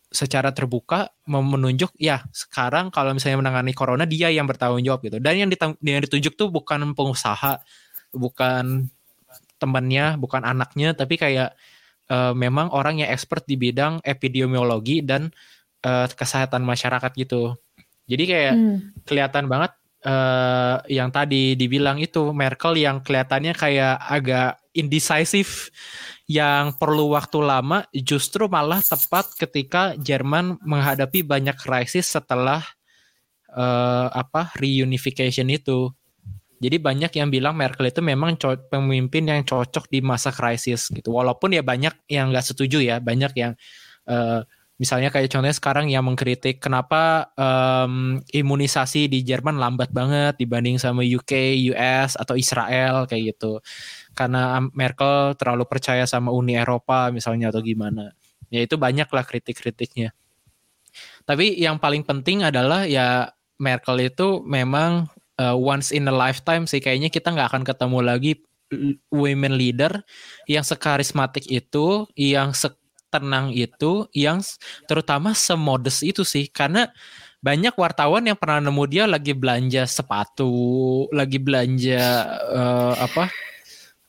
secara 0.07 0.55
terbuka 0.55 1.11
menunjuk 1.27 1.91
ya 1.99 2.23
sekarang 2.31 2.87
kalau 2.95 3.11
misalnya 3.11 3.43
menangani 3.43 3.75
corona 3.75 4.07
dia 4.07 4.31
yang 4.31 4.47
bertanggung 4.47 4.79
jawab 4.79 5.03
gitu 5.03 5.19
dan 5.19 5.35
yang, 5.35 5.51
yang 5.83 6.01
ditunjuk 6.03 6.39
tuh 6.39 6.47
bukan 6.47 6.95
pengusaha 6.95 7.59
bukan 8.15 8.87
temannya 9.59 10.15
bukan 10.15 10.47
anaknya 10.47 10.95
tapi 10.95 11.19
kayak 11.19 11.59
uh, 12.07 12.31
memang 12.31 12.71
orang 12.71 13.03
yang 13.03 13.11
expert 13.11 13.43
di 13.43 13.59
bidang 13.59 13.99
epidemiologi 14.07 15.03
dan 15.03 15.27
uh, 15.83 16.07
kesehatan 16.07 16.63
masyarakat 16.63 17.11
gitu 17.19 17.59
jadi 18.07 18.23
kayak 18.23 18.53
hmm. 18.55 18.77
kelihatan 19.03 19.51
banget 19.51 19.75
uh, 20.07 20.79
yang 20.87 21.11
tadi 21.11 21.59
dibilang 21.59 21.99
itu 21.99 22.31
Merkel 22.31 22.79
yang 22.79 23.03
kelihatannya 23.03 23.51
kayak 23.51 23.99
agak 23.99 24.55
indecisive 24.71 25.67
yang 26.31 26.75
perlu 26.79 27.11
waktu 27.11 27.39
lama 27.43 27.83
justru 27.91 28.47
malah 28.47 28.79
tepat 28.79 29.35
ketika 29.35 29.95
Jerman 29.99 30.59
menghadapi 30.63 31.23
banyak 31.23 31.55
krisis 31.59 32.07
setelah 32.07 32.63
uh, 33.51 34.07
apa 34.11 34.55
reunification 34.55 35.51
itu. 35.51 35.91
Jadi 36.57 36.81
banyak 36.81 37.13
yang 37.13 37.29
bilang 37.29 37.53
Merkel 37.53 37.93
itu 37.93 38.01
memang 38.01 38.33
pemimpin 38.73 39.29
yang 39.29 39.45
cocok 39.45 39.93
di 39.93 40.01
masa 40.01 40.33
krisis 40.33 40.89
gitu. 40.89 41.13
Walaupun 41.13 41.53
ya 41.53 41.61
banyak 41.61 41.93
yang 42.09 42.33
nggak 42.33 42.49
setuju 42.49 42.81
ya, 42.81 42.97
banyak 42.97 43.29
yang 43.37 43.53
uh, 44.09 44.41
misalnya 44.77 45.09
kayak 45.09 45.33
contohnya 45.33 45.57
sekarang 45.57 45.89
yang 45.89 46.05
mengkritik 46.05 46.61
kenapa 46.61 47.33
um, 47.33 48.21
imunisasi 48.29 49.09
di 49.09 49.25
Jerman 49.25 49.57
lambat 49.57 49.89
banget 49.89 50.37
dibanding 50.37 50.77
sama 50.77 51.01
UK, 51.01 51.57
US 51.73 52.13
atau 52.13 52.37
Israel 52.37 53.09
kayak 53.09 53.37
gitu 53.37 53.57
karena 54.17 54.61
Merkel 54.73 55.37
terlalu 55.37 55.69
percaya 55.69 56.05
sama 56.09 56.33
Uni 56.33 56.57
Eropa 56.57 57.13
misalnya 57.13 57.53
atau 57.53 57.61
gimana. 57.61 58.17
Ya 58.49 58.65
itu 58.65 58.73
banyak 58.73 59.05
lah 59.13 59.21
kritik-kritiknya. 59.21 60.17
Tapi 61.27 61.53
yang 61.59 61.77
paling 61.77 62.01
penting 62.01 62.41
adalah 62.41 62.89
ya 62.89 63.29
Merkel 63.61 64.09
itu 64.09 64.41
memang 64.41 65.05
uh, 65.37 65.53
once 65.53 65.93
in 65.93 66.09
a 66.09 66.13
lifetime 66.13 66.65
sih 66.65 66.81
kayaknya 66.81 67.13
kita 67.13 67.29
nggak 67.29 67.53
akan 67.53 67.63
ketemu 67.65 67.99
lagi 68.01 68.31
women 69.13 69.55
leader 69.55 70.03
yang 70.49 70.65
sekarismatik 70.65 71.47
itu, 71.47 72.09
yang 72.17 72.51
se 72.51 72.67
setenang 73.07 73.55
itu 73.55 74.11
yang 74.11 74.43
terutama 74.83 75.31
semodest 75.31 76.03
itu 76.03 76.27
sih. 76.27 76.51
Karena 76.51 76.91
banyak 77.39 77.71
wartawan 77.79 78.27
yang 78.27 78.35
pernah 78.35 78.59
nemu 78.67 78.83
dia 78.91 79.03
lagi 79.07 79.31
belanja 79.31 79.87
sepatu, 79.87 81.07
lagi 81.15 81.39
belanja 81.39 82.03
uh, 82.51 82.93
apa 82.99 83.31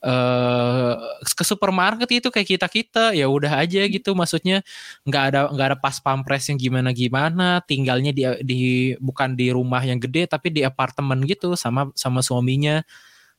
uh, 0.03 0.93
ke 1.23 1.43
supermarket 1.47 2.09
itu 2.11 2.27
kayak 2.27 2.49
kita 2.59 2.67
kita 2.67 3.03
ya 3.15 3.31
udah 3.31 3.63
aja 3.63 3.87
gitu 3.87 4.11
maksudnya 4.15 4.59
nggak 5.07 5.23
ada 5.31 5.39
nggak 5.55 5.67
ada 5.71 5.77
pas 5.79 5.95
pampres 6.03 6.51
yang 6.51 6.59
gimana 6.59 6.89
gimana 6.91 7.63
tinggalnya 7.63 8.11
di 8.11 8.23
di 8.43 8.61
bukan 8.99 9.35
di 9.39 9.51
rumah 9.55 9.83
yang 9.83 9.99
gede 10.03 10.27
tapi 10.27 10.51
di 10.51 10.61
apartemen 10.67 11.23
gitu 11.23 11.55
sama 11.55 11.91
sama 11.95 12.19
suaminya. 12.19 12.83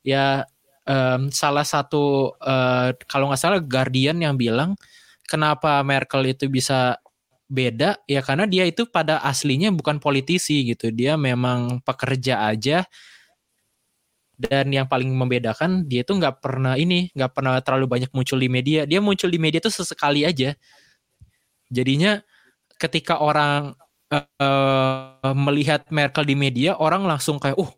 Ya 0.01 0.49
um, 0.89 1.29
salah 1.29 1.67
satu 1.69 2.33
uh, 2.41 2.97
kalau 3.05 3.29
nggak 3.29 3.41
salah 3.41 3.61
Guardian 3.61 4.17
yang 4.25 4.41
bilang 4.41 4.81
kenapa 5.31 5.79
Merkel 5.87 6.35
itu 6.35 6.51
bisa 6.51 6.99
beda? 7.47 8.03
Ya 8.11 8.19
karena 8.27 8.51
dia 8.51 8.67
itu 8.67 8.91
pada 8.91 9.23
aslinya 9.23 9.71
bukan 9.71 10.03
politisi 10.03 10.67
gitu. 10.67 10.91
Dia 10.91 11.15
memang 11.15 11.79
pekerja 11.87 12.51
aja. 12.51 12.83
Dan 14.41 14.73
yang 14.73 14.89
paling 14.89 15.13
membedakan 15.13 15.85
dia 15.85 16.01
itu 16.01 16.17
nggak 16.17 16.41
pernah 16.41 16.73
ini 16.75 17.13
nggak 17.13 17.33
pernah 17.37 17.61
terlalu 17.61 17.87
banyak 17.87 18.11
muncul 18.11 18.41
di 18.41 18.51
media. 18.51 18.89
Dia 18.89 18.99
muncul 18.99 19.31
di 19.31 19.39
media 19.39 19.63
itu 19.63 19.71
sesekali 19.71 20.27
aja. 20.27 20.57
Jadinya 21.71 22.19
ketika 22.81 23.21
orang 23.21 23.77
uh, 24.11 25.35
melihat 25.37 25.85
Merkel 25.93 26.25
di 26.25 26.35
media 26.35 26.75
orang 26.81 27.05
langsung 27.05 27.37
kayak 27.37 27.61
uh 27.61 27.71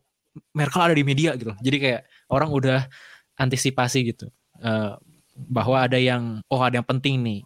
Merkel 0.57 0.81
ada 0.81 0.95
di 0.97 1.05
media 1.05 1.35
gitu. 1.37 1.53
Jadi 1.61 1.77
kayak 1.77 2.03
orang 2.31 2.49
udah 2.55 2.87
antisipasi 3.37 4.15
gitu. 4.15 4.31
Uh, 4.63 4.97
bahwa 5.35 5.83
ada 5.83 5.97
yang 5.97 6.41
oh 6.49 6.61
ada 6.61 6.81
yang 6.81 6.89
penting 6.89 7.21
nih 7.21 7.43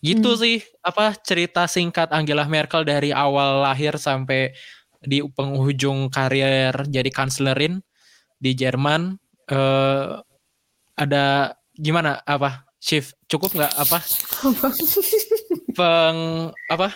Gitu 0.00 0.30
hmm. 0.30 0.40
sih 0.40 0.56
apa 0.80 1.12
cerita 1.20 1.66
singkat 1.66 2.08
Angela 2.14 2.46
Merkel 2.48 2.86
dari 2.86 3.10
awal 3.12 3.66
lahir 3.66 3.98
sampai 4.00 4.54
di 5.00 5.24
penghujung 5.24 6.12
karir 6.12 6.72
jadi 6.88 7.10
kanslerin 7.10 7.80
di 8.40 8.52
Jerman 8.56 9.16
uh, 9.52 10.20
ada 10.96 11.56
gimana 11.76 12.20
apa 12.24 12.68
shift 12.80 13.16
cukup 13.28 13.56
nggak 13.56 13.74
apa 13.76 13.98
peng 15.76 16.52
apa 16.68 16.92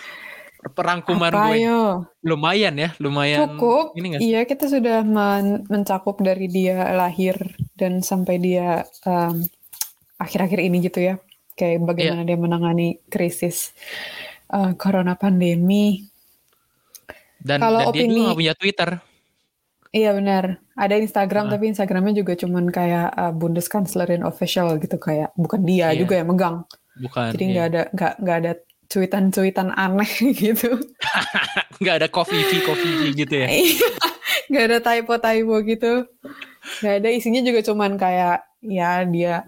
perangkuman 0.73 1.29
apa 1.29 1.53
gue 1.53 1.57
yo? 1.65 2.05
lumayan 2.25 2.73
ya 2.77 2.89
lumayan 2.97 3.57
cukup 3.57 3.93
ini 3.97 4.17
gak? 4.17 4.21
iya 4.21 4.41
kita 4.49 4.65
sudah 4.65 5.05
men 5.05 5.65
mencakup 5.69 6.17
dari 6.21 6.49
dia 6.49 6.89
lahir 6.93 7.37
dan 7.77 8.01
sampai 8.01 8.41
dia 8.41 8.85
um, 9.05 9.45
akhir-akhir 10.15 10.59
ini 10.63 10.77
gitu 10.85 10.99
ya 11.03 11.15
kayak 11.55 11.87
bagaimana 11.87 12.21
yeah. 12.23 12.27
dia 12.27 12.37
menangani 12.37 12.87
krisis 13.07 13.71
uh, 14.51 14.75
corona 14.75 15.15
pandemi. 15.15 16.03
Dan, 17.39 17.61
Kalau 17.61 17.79
dan 17.79 17.89
opini, 17.89 18.01
dia 18.01 18.11
juga 18.11 18.27
gak 18.27 18.39
punya 18.41 18.55
Twitter. 18.57 18.89
Iya 19.95 20.11
benar. 20.11 20.59
Ada 20.75 20.95
Instagram 20.99 21.47
uh. 21.47 21.51
tapi 21.55 21.63
Instagramnya 21.71 22.13
juga 22.19 22.35
cuman 22.35 22.67
kayak 22.67 23.09
uh, 23.15 23.31
Bundeskanzlerin 23.31 24.27
official 24.27 24.75
gitu 24.83 24.99
kayak 24.99 25.31
bukan 25.39 25.63
dia 25.63 25.95
yeah. 25.95 25.99
juga 26.03 26.19
yang 26.19 26.27
megang. 26.27 26.57
Bukan. 26.99 27.31
Jadi 27.31 27.43
nggak 27.55 27.65
yeah. 27.65 27.71
ada 27.71 27.81
nggak 27.95 28.13
nggak 28.19 28.37
ada 28.43 28.51
cuitan-cuitan 28.91 29.69
aneh 29.71 30.11
gitu. 30.43 30.69
Nggak 31.81 31.95
ada 31.99 32.07
coffee 32.07 32.63
coffee 32.63 33.11
gitu 33.11 33.35
ya. 33.35 33.47
Iya. 33.51 33.89
nggak 34.47 34.63
ada 34.71 34.77
typo-typo 34.79 35.55
gitu. 35.67 36.07
Nggak 36.79 36.95
ada 37.03 37.09
isinya 37.11 37.41
juga 37.43 37.59
cuman 37.67 37.99
kayak 37.99 38.47
ya 38.63 39.03
dia 39.03 39.43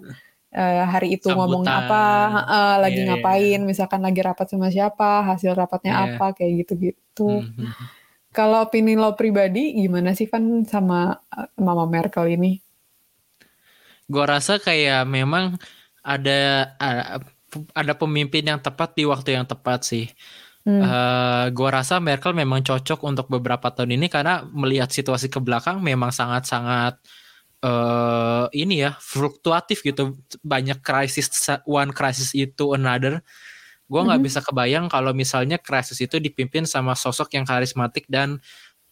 uh, 0.53 0.85
hari 0.87 1.19
itu 1.19 1.27
Sambutan. 1.27 1.39
ngomong 1.43 1.63
apa, 1.67 2.05
uh, 2.47 2.75
lagi 2.83 3.01
yeah, 3.03 3.07
ngapain, 3.11 3.59
yeah. 3.59 3.67
misalkan 3.67 3.99
lagi 4.03 4.21
rapat 4.23 4.47
sama 4.47 4.71
siapa, 4.71 5.25
hasil 5.25 5.51
rapatnya 5.57 5.93
yeah. 5.93 6.05
apa, 6.15 6.25
kayak 6.37 6.51
gitu-gitu. 6.63 7.43
Mm 7.43 7.51
-hmm. 7.51 7.71
Kalau 8.35 8.69
opini 8.69 8.93
lo 8.93 9.17
pribadi 9.17 9.73
gimana 9.73 10.13
sih 10.13 10.29
Van 10.29 10.61
sama 10.67 11.17
uh, 11.33 11.49
Mama 11.57 11.89
Merkel 11.89 12.37
ini? 12.37 12.61
Gue 14.05 14.23
rasa 14.23 14.61
kayak 14.61 15.09
memang 15.09 15.57
ada 16.05 16.71
ada 17.73 17.93
pemimpin 17.97 18.45
yang 18.45 18.61
tepat 18.61 18.93
di 18.93 19.03
waktu 19.09 19.35
yang 19.35 19.47
tepat 19.47 19.83
sih. 19.83 20.05
Hmm. 20.67 20.83
Uh, 20.83 21.45
gue 21.55 21.69
rasa 21.71 21.97
Merkel 22.03 22.35
memang 22.35 22.59
cocok 22.59 22.99
untuk 23.07 23.31
beberapa 23.31 23.71
tahun 23.71 23.95
ini 23.95 24.11
karena 24.11 24.43
melihat 24.51 24.91
situasi 24.91 25.31
ke 25.31 25.39
belakang 25.39 25.79
memang 25.79 26.11
sangat-sangat 26.11 26.99
uh, 26.99 27.26
ini 28.53 28.83
ya 28.85 28.95
fluktuatif 28.99 29.81
gitu. 29.83 30.17
Banyak 30.43 30.83
krisis 30.83 31.29
one 31.65 31.91
krisis 31.91 32.31
itu 32.37 32.73
another. 32.73 33.21
Gue 33.87 34.01
nggak 34.03 34.19
mm 34.19 34.23
-hmm. 34.23 34.27
bisa 34.27 34.39
kebayang 34.43 34.85
kalau 34.91 35.15
misalnya 35.15 35.57
krisis 35.57 35.97
itu 36.03 36.19
dipimpin 36.19 36.67
sama 36.67 36.93
sosok 36.93 37.39
yang 37.39 37.47
karismatik 37.47 38.03
dan 38.11 38.43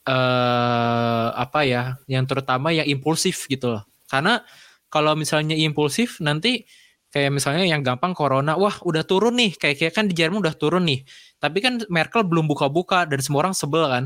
uh, 0.08 1.28
apa 1.36 1.68
ya 1.68 2.00
yang 2.08 2.24
terutama 2.24 2.72
yang 2.72 2.88
impulsif 2.88 3.50
gitu 3.52 3.76
loh. 3.76 3.84
Karena 4.08 4.40
kalau 4.88 5.18
misalnya 5.18 5.58
impulsif 5.58 6.24
nanti 6.24 6.64
kayak 7.12 7.32
misalnya 7.32 7.68
yang 7.68 7.84
gampang 7.84 8.16
corona 8.16 8.56
wah 8.56 8.80
udah 8.86 9.04
turun 9.04 9.36
nih. 9.36 9.58
Kayak 9.60 9.76
kayak 9.84 9.94
kan 9.94 10.06
di 10.08 10.16
Jerman 10.16 10.40
udah 10.40 10.56
turun 10.56 10.88
nih. 10.88 11.04
Tapi 11.42 11.58
kan 11.60 11.84
Merkel 11.92 12.24
belum 12.24 12.48
buka-buka 12.48 13.04
dan 13.10 13.20
semua 13.20 13.48
orang 13.48 13.56
sebel 13.58 13.84
kan. 13.92 14.06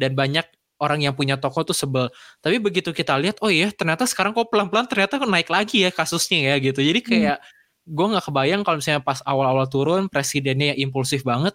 Dan 0.00 0.16
banyak 0.16 0.48
orang 0.82 1.06
yang 1.06 1.14
punya 1.14 1.38
toko 1.38 1.62
tuh 1.62 1.76
sebel. 1.76 2.10
Tapi 2.42 2.58
begitu 2.58 2.90
kita 2.90 3.14
lihat, 3.14 3.38
oh 3.38 3.48
iya 3.48 3.70
ternyata 3.70 4.02
sekarang 4.10 4.34
kok 4.34 4.50
pelan-pelan 4.50 4.90
ternyata 4.90 5.22
naik 5.22 5.46
lagi 5.46 5.86
ya 5.86 5.94
kasusnya 5.94 6.52
ya 6.52 6.54
gitu. 6.58 6.82
Jadi 6.82 7.00
hmm. 7.00 7.08
kayak 7.08 7.38
hmm. 7.38 7.94
gue 7.94 8.06
nggak 8.10 8.24
kebayang 8.26 8.62
kalau 8.66 8.76
misalnya 8.82 9.02
pas 9.02 9.22
awal-awal 9.22 9.66
turun 9.70 10.10
presidennya 10.10 10.74
yang 10.74 10.90
impulsif 10.90 11.22
banget, 11.22 11.54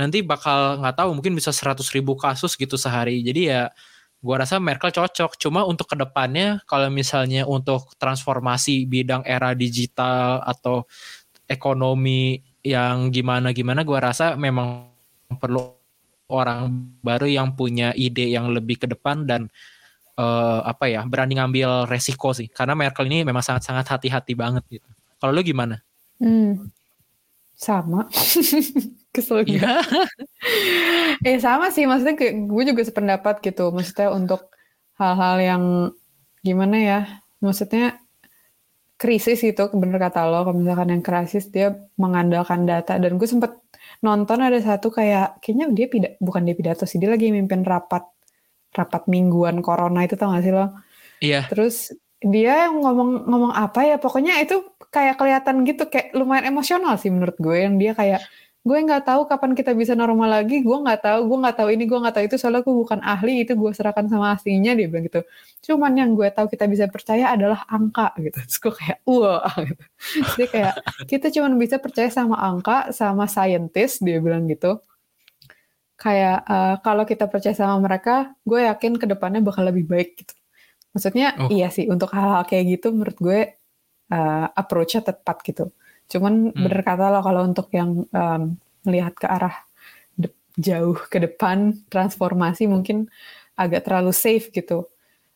nanti 0.00 0.24
bakal 0.24 0.80
nggak 0.80 0.96
tahu 0.96 1.10
mungkin 1.12 1.36
bisa 1.36 1.52
100 1.52 1.84
ribu 1.92 2.16
kasus 2.16 2.56
gitu 2.56 2.80
sehari. 2.80 3.20
Jadi 3.20 3.52
ya 3.52 3.68
gue 4.20 4.34
rasa 4.36 4.56
Merkel 4.60 4.92
cocok. 4.92 5.36
Cuma 5.40 5.64
untuk 5.68 5.88
ke 5.92 5.96
depannya 5.96 6.60
kalau 6.64 6.88
misalnya 6.92 7.44
untuk 7.48 7.92
transformasi 8.00 8.88
bidang 8.88 9.24
era 9.28 9.52
digital 9.56 10.40
atau 10.44 10.88
ekonomi 11.48 12.40
yang 12.60 13.08
gimana-gimana, 13.10 13.82
gue 13.82 13.98
rasa 13.98 14.36
memang 14.36 14.92
perlu 15.40 15.79
orang 16.30 16.70
baru 17.02 17.26
yang 17.26 17.58
punya 17.58 17.90
ide 17.98 18.30
yang 18.30 18.54
lebih 18.54 18.80
ke 18.80 18.86
depan 18.86 19.26
dan 19.26 19.50
uh, 20.16 20.62
apa 20.64 20.86
ya 20.86 21.02
berani 21.04 21.36
ngambil 21.36 21.90
resiko 21.90 22.30
sih 22.30 22.46
karena 22.48 22.78
Merkel 22.78 23.10
ini 23.10 23.26
memang 23.26 23.42
sangat-sangat 23.42 23.86
hati-hati 23.98 24.32
banget 24.38 24.64
gitu. 24.70 24.88
Kalau 25.20 25.36
lu 25.36 25.42
gimana? 25.44 25.82
Hmm, 26.16 26.70
sama. 27.58 28.08
Kesel 29.14 29.42
ya. 29.44 29.82
eh 31.26 31.36
sama 31.42 31.74
sih 31.74 31.82
maksudnya 31.84 32.14
gue 32.16 32.62
juga 32.64 32.82
sependapat 32.86 33.42
gitu. 33.42 33.74
Maksudnya 33.74 34.14
untuk 34.14 34.54
hal-hal 34.96 35.36
yang 35.42 35.64
gimana 36.46 36.76
ya? 36.78 37.00
Maksudnya 37.42 37.98
krisis 39.00 39.40
itu 39.40 39.64
bener 39.72 39.96
kata 39.96 40.28
lo 40.28 40.44
kalau 40.44 40.60
misalkan 40.60 40.92
yang 40.92 41.02
krisis 41.02 41.48
dia 41.48 41.72
mengandalkan 41.96 42.68
data 42.68 43.00
dan 43.00 43.16
gue 43.16 43.24
sempet 43.24 43.56
nonton 44.00 44.38
ada 44.40 44.56
satu 44.60 44.88
kayak 44.88 45.40
kayaknya 45.44 45.66
dia 45.76 45.86
pidat, 45.86 46.12
bukan 46.20 46.42
dia 46.48 46.56
pidato 46.56 46.84
sih 46.88 46.96
dia 46.96 47.12
lagi 47.12 47.28
mimpin 47.28 47.64
rapat 47.64 48.04
rapat 48.72 49.02
mingguan 49.10 49.60
corona 49.60 50.06
itu 50.06 50.14
tau 50.16 50.32
gak 50.32 50.44
sih 50.46 50.54
lo? 50.54 50.72
Iya. 51.20 51.46
Terus 51.52 51.92
dia 52.20 52.68
yang 52.68 52.84
ngomong 52.84 53.24
ngomong 53.28 53.52
apa 53.56 53.80
ya 53.88 53.96
pokoknya 53.96 54.44
itu 54.44 54.60
kayak 54.92 55.16
kelihatan 55.16 55.64
gitu 55.64 55.88
kayak 55.88 56.12
lumayan 56.12 56.52
emosional 56.52 57.00
sih 57.00 57.08
menurut 57.08 57.36
gue 57.40 57.56
yang 57.56 57.80
dia 57.80 57.96
kayak 57.96 58.20
gue 58.60 58.76
nggak 58.76 59.08
tahu 59.08 59.24
kapan 59.24 59.56
kita 59.56 59.72
bisa 59.72 59.96
normal 59.96 60.28
lagi. 60.28 60.60
Gue 60.60 60.76
nggak 60.76 61.00
tahu 61.00 61.20
gue 61.32 61.38
nggak 61.40 61.56
tahu 61.56 61.68
ini 61.72 61.84
gue 61.88 61.98
nggak 61.98 62.14
tahu 62.16 62.24
itu. 62.28 62.36
Soalnya 62.36 62.60
gue 62.60 62.74
bukan 62.76 63.00
ahli 63.00 63.48
itu 63.48 63.52
gue 63.56 63.72
serahkan 63.72 64.04
sama 64.12 64.36
aslinya 64.36 64.76
dia 64.76 64.86
bilang 64.86 65.08
gitu. 65.08 65.20
Cuman 65.64 65.92
yang 65.96 66.12
gue 66.12 66.28
tahu 66.28 66.46
kita 66.52 66.68
bisa 66.68 66.84
percaya 66.92 67.32
adalah 67.32 67.64
angka 67.72 68.12
gitu. 68.20 68.36
Terus 68.44 68.58
gue 68.60 68.72
kayak 68.76 68.98
wah 69.08 69.54
gitu. 69.64 69.84
Jadi 70.36 70.44
kayak 70.52 70.74
kita 71.08 71.26
cuma 71.32 71.48
bisa 71.56 71.76
percaya 71.80 72.08
sama 72.12 72.36
angka 72.36 72.92
sama 72.92 73.24
scientist 73.24 74.04
dia 74.04 74.20
bilang 74.20 74.44
gitu. 74.44 74.76
Kayak 75.96 76.44
uh, 76.44 76.76
kalau 76.84 77.04
kita 77.08 77.28
percaya 77.32 77.56
sama 77.56 77.80
mereka 77.80 78.36
gue 78.44 78.60
yakin 78.68 79.00
ke 79.00 79.08
depannya 79.08 79.40
bakal 79.40 79.64
lebih 79.64 79.88
baik 79.88 80.20
gitu. 80.20 80.34
Maksudnya 80.92 81.38
oh. 81.40 81.48
iya 81.48 81.72
sih 81.72 81.88
untuk 81.88 82.12
hal-hal 82.12 82.44
kayak 82.44 82.76
gitu 82.76 82.92
menurut 82.92 83.16
gue 83.16 83.40
uh, 84.12 84.46
approach-nya 84.52 85.00
tepat 85.00 85.40
gitu 85.48 85.72
Cuman 86.10 86.50
hmm. 86.50 86.58
bener 86.58 86.82
kata 86.82 87.14
lo 87.14 87.22
kalau 87.22 87.46
untuk 87.46 87.70
yang 87.70 88.02
um, 88.10 88.42
melihat 88.82 89.14
ke 89.14 89.26
arah 89.30 89.54
jauh 90.58 90.98
ke 91.08 91.22
depan 91.22 91.72
transformasi 91.86 92.66
mungkin 92.66 93.06
agak 93.54 93.86
terlalu 93.86 94.10
safe 94.10 94.50
gitu. 94.50 94.90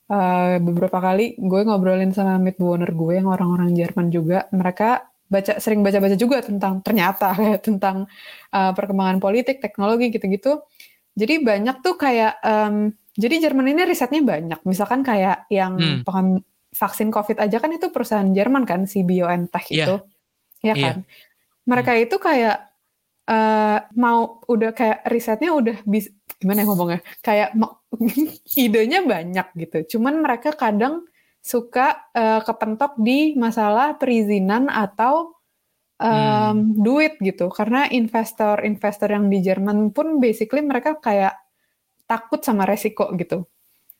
Uh, 0.05 0.61
beberapa 0.61 1.01
kali 1.01 1.33
gue 1.41 1.61
ngobrolin 1.65 2.13
sama 2.13 2.37
Mitbewohner 2.37 2.93
gue 2.93 3.13
yang 3.17 3.29
orang-orang 3.31 3.73
Jerman 3.73 4.13
juga, 4.13 4.51
mereka 4.53 5.09
baca 5.25 5.57
sering 5.57 5.81
baca-baca 5.81 6.13
juga 6.15 6.45
tentang 6.45 6.85
ternyata 6.85 7.33
kayak 7.39 7.65
tentang 7.65 8.05
uh, 8.53 8.73
perkembangan 8.77 9.23
politik, 9.23 9.65
teknologi 9.65 10.13
gitu-gitu. 10.13 10.61
Jadi 11.15 11.41
banyak 11.41 11.81
tuh 11.81 11.95
kayak 11.95 12.43
um, 12.43 12.91
jadi 13.15 13.49
Jerman 13.49 13.71
ini 13.71 13.87
risetnya 13.87 14.21
banyak. 14.21 14.61
Misalkan 14.67 15.07
kayak 15.07 15.47
yang 15.47 15.79
hmm. 15.79 16.43
vaksin 16.75 17.15
COVID 17.15 17.39
aja 17.39 17.63
kan 17.63 17.71
itu 17.71 17.89
perusahaan 17.95 18.27
Jerman 18.35 18.67
kan 18.67 18.91
si 18.91 19.07
BioNTech 19.07 19.71
yeah. 19.71 19.87
itu 19.87 19.97
ya 20.65 20.75
iya. 20.75 20.85
kan? 20.97 20.97
mereka 21.69 21.93
hmm. 21.93 22.03
itu 22.09 22.17
kayak 22.17 22.57
uh, 23.29 23.79
mau 23.97 24.41
udah 24.49 24.71
kayak 24.73 25.05
risetnya 25.09 25.53
udah 25.53 25.77
bisa 25.85 26.13
gimana 26.41 26.65
ya 26.65 26.67
ngomongnya 26.69 27.01
kayak 27.25 27.51
idenya 28.65 29.01
banyak 29.05 29.47
gitu 29.57 29.97
cuman 29.97 30.21
mereka 30.21 30.53
kadang 30.53 31.05
suka 31.45 32.09
uh, 32.17 32.41
kepentok 32.41 32.97
di 32.97 33.37
masalah 33.37 34.01
perizinan 34.01 34.73
atau 34.73 35.37
um, 36.01 36.09
hmm. 36.09 36.61
duit 36.81 37.15
gitu 37.21 37.53
karena 37.53 37.89
investor-investor 37.93 39.13
yang 39.13 39.29
di 39.29 39.45
Jerman 39.45 39.93
pun 39.93 40.21
basically 40.21 40.65
mereka 40.65 40.97
kayak 41.01 41.37
takut 42.09 42.41
sama 42.41 42.65
resiko 42.65 43.13
gitu 43.17 43.45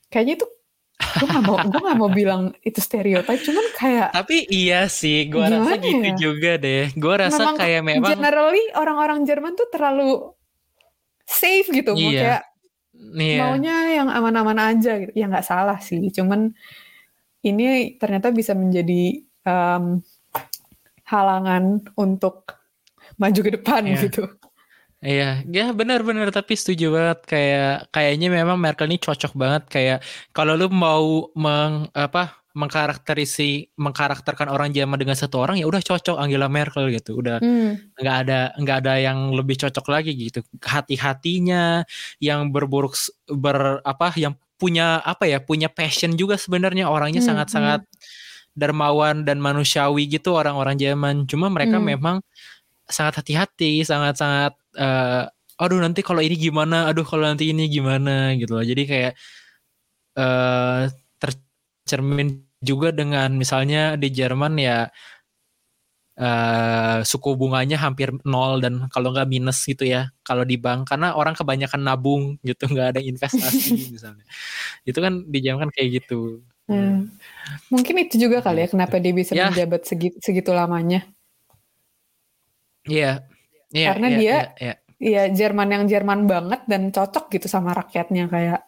kayaknya 0.09 0.41
itu 0.41 0.47
gue 0.95 1.27
gak 1.27 1.43
mau 1.43 1.57
gue 1.59 1.81
gak 1.81 1.99
mau 1.99 2.09
bilang 2.11 2.41
itu 2.63 2.79
stereotip 2.79 3.39
cuman 3.43 3.65
kayak 3.75 4.09
tapi 4.15 4.47
iya 4.47 4.87
sih 4.87 5.27
gue 5.27 5.43
rasa 5.43 5.75
gitu 5.79 6.07
ya? 6.07 6.15
juga 6.15 6.51
deh 6.55 6.91
gue 6.95 7.15
rasa 7.19 7.41
memang, 7.43 7.55
kayak 7.59 7.81
memang 7.83 8.09
generally 8.15 8.63
orang-orang 8.79 9.19
Jerman 9.27 9.53
tuh 9.59 9.67
terlalu 9.67 10.31
safe 11.27 11.67
gitu 11.71 11.91
iya. 11.95 11.99
mau 11.99 12.11
kayak 12.15 12.43
iya. 13.19 13.39
maunya 13.43 13.77
yang 13.91 14.07
aman-aman 14.07 14.59
aja 14.75 15.03
gitu 15.03 15.11
ya 15.11 15.27
nggak 15.27 15.43
salah 15.43 15.79
sih 15.83 15.99
cuman 16.15 16.55
ini 17.45 17.95
ternyata 18.01 18.33
bisa 18.33 18.57
menjadi 18.57 19.21
um, 19.45 20.01
halangan 21.05 21.85
untuk 21.93 22.57
maju 23.21 23.39
ke 23.39 23.51
depan 23.53 23.85
yeah. 23.85 24.01
gitu. 24.01 24.25
Iya, 25.03 25.43
ya 25.51 25.75
benar-benar 25.75 26.31
tapi 26.31 26.55
setuju 26.55 26.95
banget. 26.95 27.19
Kayak 27.27 27.91
kayaknya 27.91 28.27
memang 28.31 28.57
Merkel 28.57 28.87
ini 28.89 28.97
cocok 28.97 29.33
banget. 29.35 29.63
Kayak 29.67 29.97
kalau 30.31 30.55
lu 30.55 30.71
mau 30.71 31.29
meng 31.35 31.91
apa 31.91 32.45
mengkarakterisi 32.55 33.75
mengkarakterkan 33.75 34.47
orang 34.47 34.71
Jerman 34.71 34.95
dengan 34.95 35.19
satu 35.19 35.43
orang 35.43 35.59
ya 35.59 35.67
udah 35.67 35.83
cocok 35.83 36.15
Angela 36.15 36.47
Merkel 36.47 36.87
gitu. 36.95 37.19
Udah 37.19 37.43
hmm. 37.43 37.99
nggak 37.99 38.17
ada 38.25 38.39
nggak 38.55 38.77
ada 38.81 38.93
yang 38.97 39.35
lebih 39.35 39.59
cocok 39.59 39.85
lagi 39.91 40.15
gitu. 40.15 40.39
Hati-hatinya 40.63 41.83
yang 42.23 42.49
berburuk 42.55 42.95
ber 43.27 43.83
apa 43.83 44.15
yang 44.15 44.39
punya 44.55 45.03
apa 45.03 45.27
ya 45.27 45.43
punya 45.43 45.67
passion 45.67 46.15
juga 46.15 46.39
sebenarnya. 46.39 46.87
Orangnya 46.87 47.19
hmm, 47.19 47.29
sangat-sangat 47.29 47.83
hmm, 47.83 47.91
hmm. 47.91 48.55
dermawan 48.55 49.27
dan 49.27 49.43
manusiawi 49.43 50.07
gitu 50.07 50.31
orang-orang 50.31 50.79
Jerman 50.79 51.27
cuma 51.27 51.51
mereka 51.51 51.75
hmm. 51.77 51.87
memang 51.91 52.17
sangat 52.85 53.25
hati-hati 53.25 53.81
sangat-sangat 53.81 54.53
uh, 54.77 55.25
aduh 55.59 55.79
nanti 55.79 56.03
kalau 56.03 56.21
ini 56.21 56.35
gimana? 56.35 56.91
Aduh 56.91 57.07
kalau 57.07 57.25
nanti 57.27 57.51
ini 57.51 57.67
gimana? 57.71 58.35
Gitu 58.35 58.51
loh. 58.51 58.65
Jadi 58.65 58.83
kayak 58.87 59.13
uh, 60.19 60.87
tercermin 61.19 62.43
juga 62.59 62.91
dengan 62.91 63.29
misalnya 63.35 63.95
di 63.95 64.09
Jerman 64.11 64.57
ya 64.59 64.89
uh, 66.19 66.99
suku 67.05 67.37
bunganya 67.39 67.77
hampir 67.79 68.11
nol 68.25 68.59
dan 68.63 68.89
kalau 68.91 69.13
nggak 69.13 69.29
minus 69.29 69.63
gitu 69.63 69.87
ya 69.87 70.11
kalau 70.27 70.43
di 70.43 70.59
bank. 70.59 70.91
Karena 70.91 71.15
orang 71.15 71.35
kebanyakan 71.39 71.81
nabung 71.81 72.23
gitu 72.43 72.67
nggak 72.71 72.97
ada 72.97 73.01
investasi 73.01 73.79
misalnya. 73.95 74.25
Itu 74.83 74.99
kan 74.99 75.23
di 75.27 75.39
Jerman 75.39 75.69
kan 75.69 75.71
kayak 75.73 76.03
gitu. 76.03 76.43
Hmm. 76.65 77.13
mungkin 77.69 78.09
itu 78.09 78.17
juga 78.17 78.41
kali 78.41 78.65
ya 78.65 78.67
kenapa 78.73 78.97
dia 78.97 79.13
bisa 79.13 79.37
ya. 79.37 79.53
menjabat 79.53 79.85
segitu, 79.85 80.17
segitu 80.17 80.49
lamanya 80.49 81.05
Iya 82.85 83.01
yeah. 83.01 83.15
yeah, 83.73 83.87
karena 83.93 84.07
yeah, 84.07 84.17
dia 84.17 84.29
yeah, 84.29 84.45
yeah. 84.61 84.77
ya 85.01 85.23
Jerman 85.33 85.69
yang 85.73 85.83
Jerman 85.89 86.29
banget 86.29 86.61
dan 86.69 86.93
cocok 86.93 87.29
gitu 87.33 87.47
sama 87.49 87.73
rakyatnya 87.73 88.29
kayak 88.29 88.61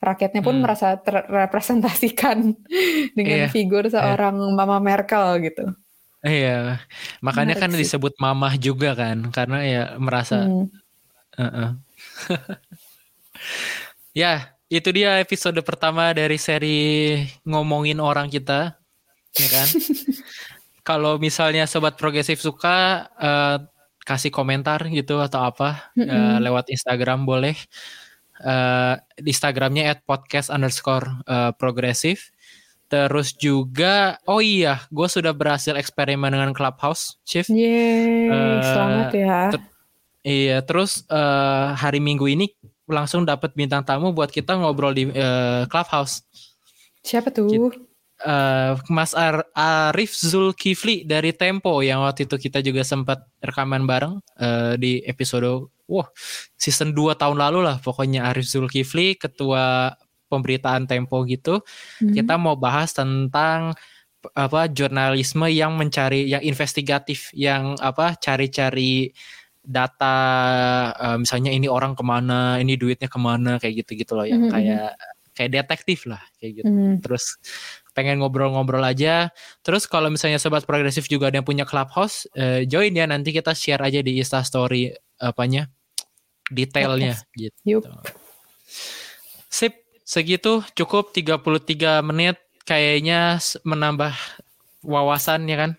rakyatnya 0.00 0.40
pun 0.44 0.60
hmm. 0.60 0.62
merasa 0.62 1.00
terrepresentasikan 1.00 2.52
dengan 3.18 3.38
yeah, 3.48 3.50
figur 3.50 3.88
seorang 3.88 4.36
yeah. 4.36 4.54
Mama 4.54 4.78
Merkel 4.78 5.40
gitu. 5.50 5.64
Iya, 6.26 6.82
makanya 7.22 7.54
Menarik 7.54 7.62
kan 7.62 7.70
sih. 7.70 7.80
disebut 7.86 8.14
mamah 8.18 8.58
juga 8.58 8.98
kan, 8.98 9.30
karena 9.30 9.58
ya 9.62 9.82
merasa. 10.00 10.42
Hmm. 10.42 10.66
Uh 11.38 11.44
-uh. 11.46 11.70
ya, 14.26 14.50
itu 14.66 14.88
dia 14.90 15.22
episode 15.22 15.60
pertama 15.62 16.10
dari 16.10 16.34
seri 16.34 17.22
ngomongin 17.46 18.02
orang 18.02 18.26
kita, 18.26 18.74
ya 19.38 19.48
kan? 19.54 19.68
Kalau 20.86 21.18
misalnya 21.18 21.66
sobat 21.66 21.98
progresif 21.98 22.38
suka, 22.38 23.10
uh, 23.18 23.58
kasih 24.06 24.30
komentar 24.30 24.86
gitu 24.86 25.18
atau 25.18 25.42
apa 25.42 25.90
mm 25.98 26.06
-hmm. 26.06 26.14
uh, 26.14 26.38
lewat 26.38 26.70
Instagram 26.70 27.26
boleh. 27.26 27.58
Uh, 28.36 29.00
Instagramnya 29.18 29.96
at 29.96 30.04
podcast 30.04 30.52
underscore 30.52 31.08
uh, 31.24 31.56
progresif 31.56 32.36
Terus 32.86 33.34
juga, 33.34 34.22
oh 34.30 34.38
iya, 34.38 34.86
gue 34.94 35.08
sudah 35.10 35.34
berhasil 35.34 35.74
eksperimen 35.74 36.30
dengan 36.30 36.54
Clubhouse, 36.54 37.18
Chief. 37.26 37.42
Yeay, 37.50 38.30
uh, 38.30 38.62
selamat 38.62 39.08
ya. 39.10 39.38
Ter 39.50 39.60
iya, 40.22 40.58
terus 40.62 41.02
uh, 41.10 41.74
hari 41.74 41.98
Minggu 41.98 42.30
ini 42.30 42.54
langsung 42.86 43.26
dapat 43.26 43.58
bintang 43.58 43.82
tamu 43.82 44.14
buat 44.14 44.30
kita 44.30 44.54
ngobrol 44.54 44.94
di 44.94 45.10
uh, 45.10 45.66
Clubhouse. 45.66 46.22
Siapa 47.02 47.34
tuh? 47.34 47.74
Uh, 48.16 48.80
Mas 48.88 49.12
Ar 49.12 49.44
Arif 49.52 50.16
Zulkifli 50.16 51.04
dari 51.04 51.36
Tempo 51.36 51.84
yang 51.84 52.00
waktu 52.00 52.24
itu 52.24 52.40
kita 52.40 52.64
juga 52.64 52.80
sempat 52.80 53.28
rekaman 53.44 53.84
bareng 53.84 54.24
uh, 54.40 54.72
di 54.80 55.04
episode 55.04 55.68
wah 55.84 56.08
season 56.56 56.96
2 56.96 57.12
tahun 57.12 57.36
lalu 57.36 57.60
lah 57.60 57.76
pokoknya 57.76 58.24
Arif 58.24 58.48
Zulkifli 58.48 59.20
ketua 59.20 59.92
pemberitaan 60.26 60.88
Tempo 60.90 61.22
gitu. 61.28 61.62
Hmm. 62.02 62.12
Kita 62.12 62.34
mau 62.40 62.58
bahas 62.58 62.92
tentang 62.92 63.74
apa 64.34 64.66
jurnalisme 64.66 65.46
yang 65.46 65.78
mencari 65.78 66.26
yang 66.26 66.42
investigatif 66.42 67.30
yang 67.30 67.78
apa 67.78 68.18
cari-cari 68.18 69.14
data 69.62 70.18
uh, 70.94 71.18
misalnya 71.18 71.54
ini 71.54 71.70
orang 71.70 71.94
ke 71.94 72.02
mana 72.02 72.58
ini 72.58 72.74
duitnya 72.74 73.06
ke 73.06 73.18
mana 73.22 73.62
kayak 73.62 73.86
gitu 73.86 74.02
gitu 74.02 74.12
loh 74.18 74.26
yang 74.26 74.46
hmm. 74.46 74.52
kayak 74.54 74.90
kayak 75.30 75.50
detektif 75.54 76.10
lah 76.10 76.22
kayak 76.42 76.62
gitu 76.62 76.70
hmm. 76.70 76.98
terus 77.02 77.38
pengen 77.96 78.20
ngobrol-ngobrol 78.20 78.84
aja 78.84 79.32
terus 79.64 79.88
kalau 79.88 80.12
misalnya 80.12 80.36
sobat 80.36 80.68
progresif 80.68 81.08
juga 81.08 81.32
ada 81.32 81.40
yang 81.40 81.48
punya 81.48 81.64
clubhouse 81.64 82.28
uh, 82.36 82.60
join 82.68 82.92
ya 82.92 83.08
nanti 83.08 83.32
kita 83.32 83.56
share 83.56 83.80
aja 83.80 84.04
di 84.04 84.20
Insta 84.20 84.44
Story 84.44 84.92
apanya 85.16 85.72
detailnya 86.52 87.16
gitu 87.32 87.56
Yup. 87.64 87.88
sip 89.48 89.88
segitu 90.04 90.60
cukup 90.76 91.10
33 91.10 92.04
menit 92.04 92.36
kayaknya 92.62 93.38
menambah 93.62 94.12
wawasan 94.86 95.50
ya 95.50 95.56
kan. 95.56 95.70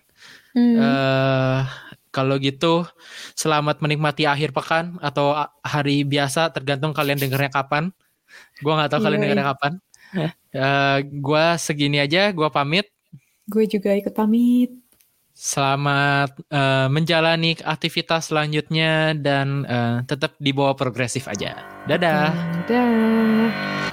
Hmm. 0.56 0.76
Uh, 0.76 1.60
kalau 2.08 2.40
gitu 2.40 2.88
selamat 3.36 3.84
menikmati 3.84 4.24
akhir 4.24 4.56
pekan 4.56 4.96
atau 5.04 5.36
hari 5.60 6.02
biasa 6.02 6.50
tergantung 6.50 6.96
kalian 6.96 7.20
dengernya 7.20 7.52
kapan. 7.52 7.92
Gua 8.64 8.80
nggak 8.80 8.90
tahu 8.92 9.00
kalian 9.04 9.20
iya, 9.20 9.24
dengernya 9.28 9.46
iya. 9.46 9.52
kapan. 9.56 9.72
Uh, 10.14 10.98
gua 11.24 11.58
segini 11.60 12.00
aja, 12.00 12.30
gua 12.32 12.48
pamit. 12.48 12.88
Gue 13.48 13.64
juga 13.64 13.96
ikut 13.96 14.12
pamit. 14.12 14.68
Selamat 15.32 16.34
uh, 16.50 16.90
menjalani 16.92 17.56
aktivitas 17.64 18.28
selanjutnya 18.28 19.16
dan 19.16 19.64
uh, 19.64 20.04
tetap 20.04 20.36
di 20.36 20.52
bawah 20.52 20.76
progresif 20.76 21.30
aja. 21.30 21.64
Dadah. 21.88 22.34
Dadah. 22.68 23.87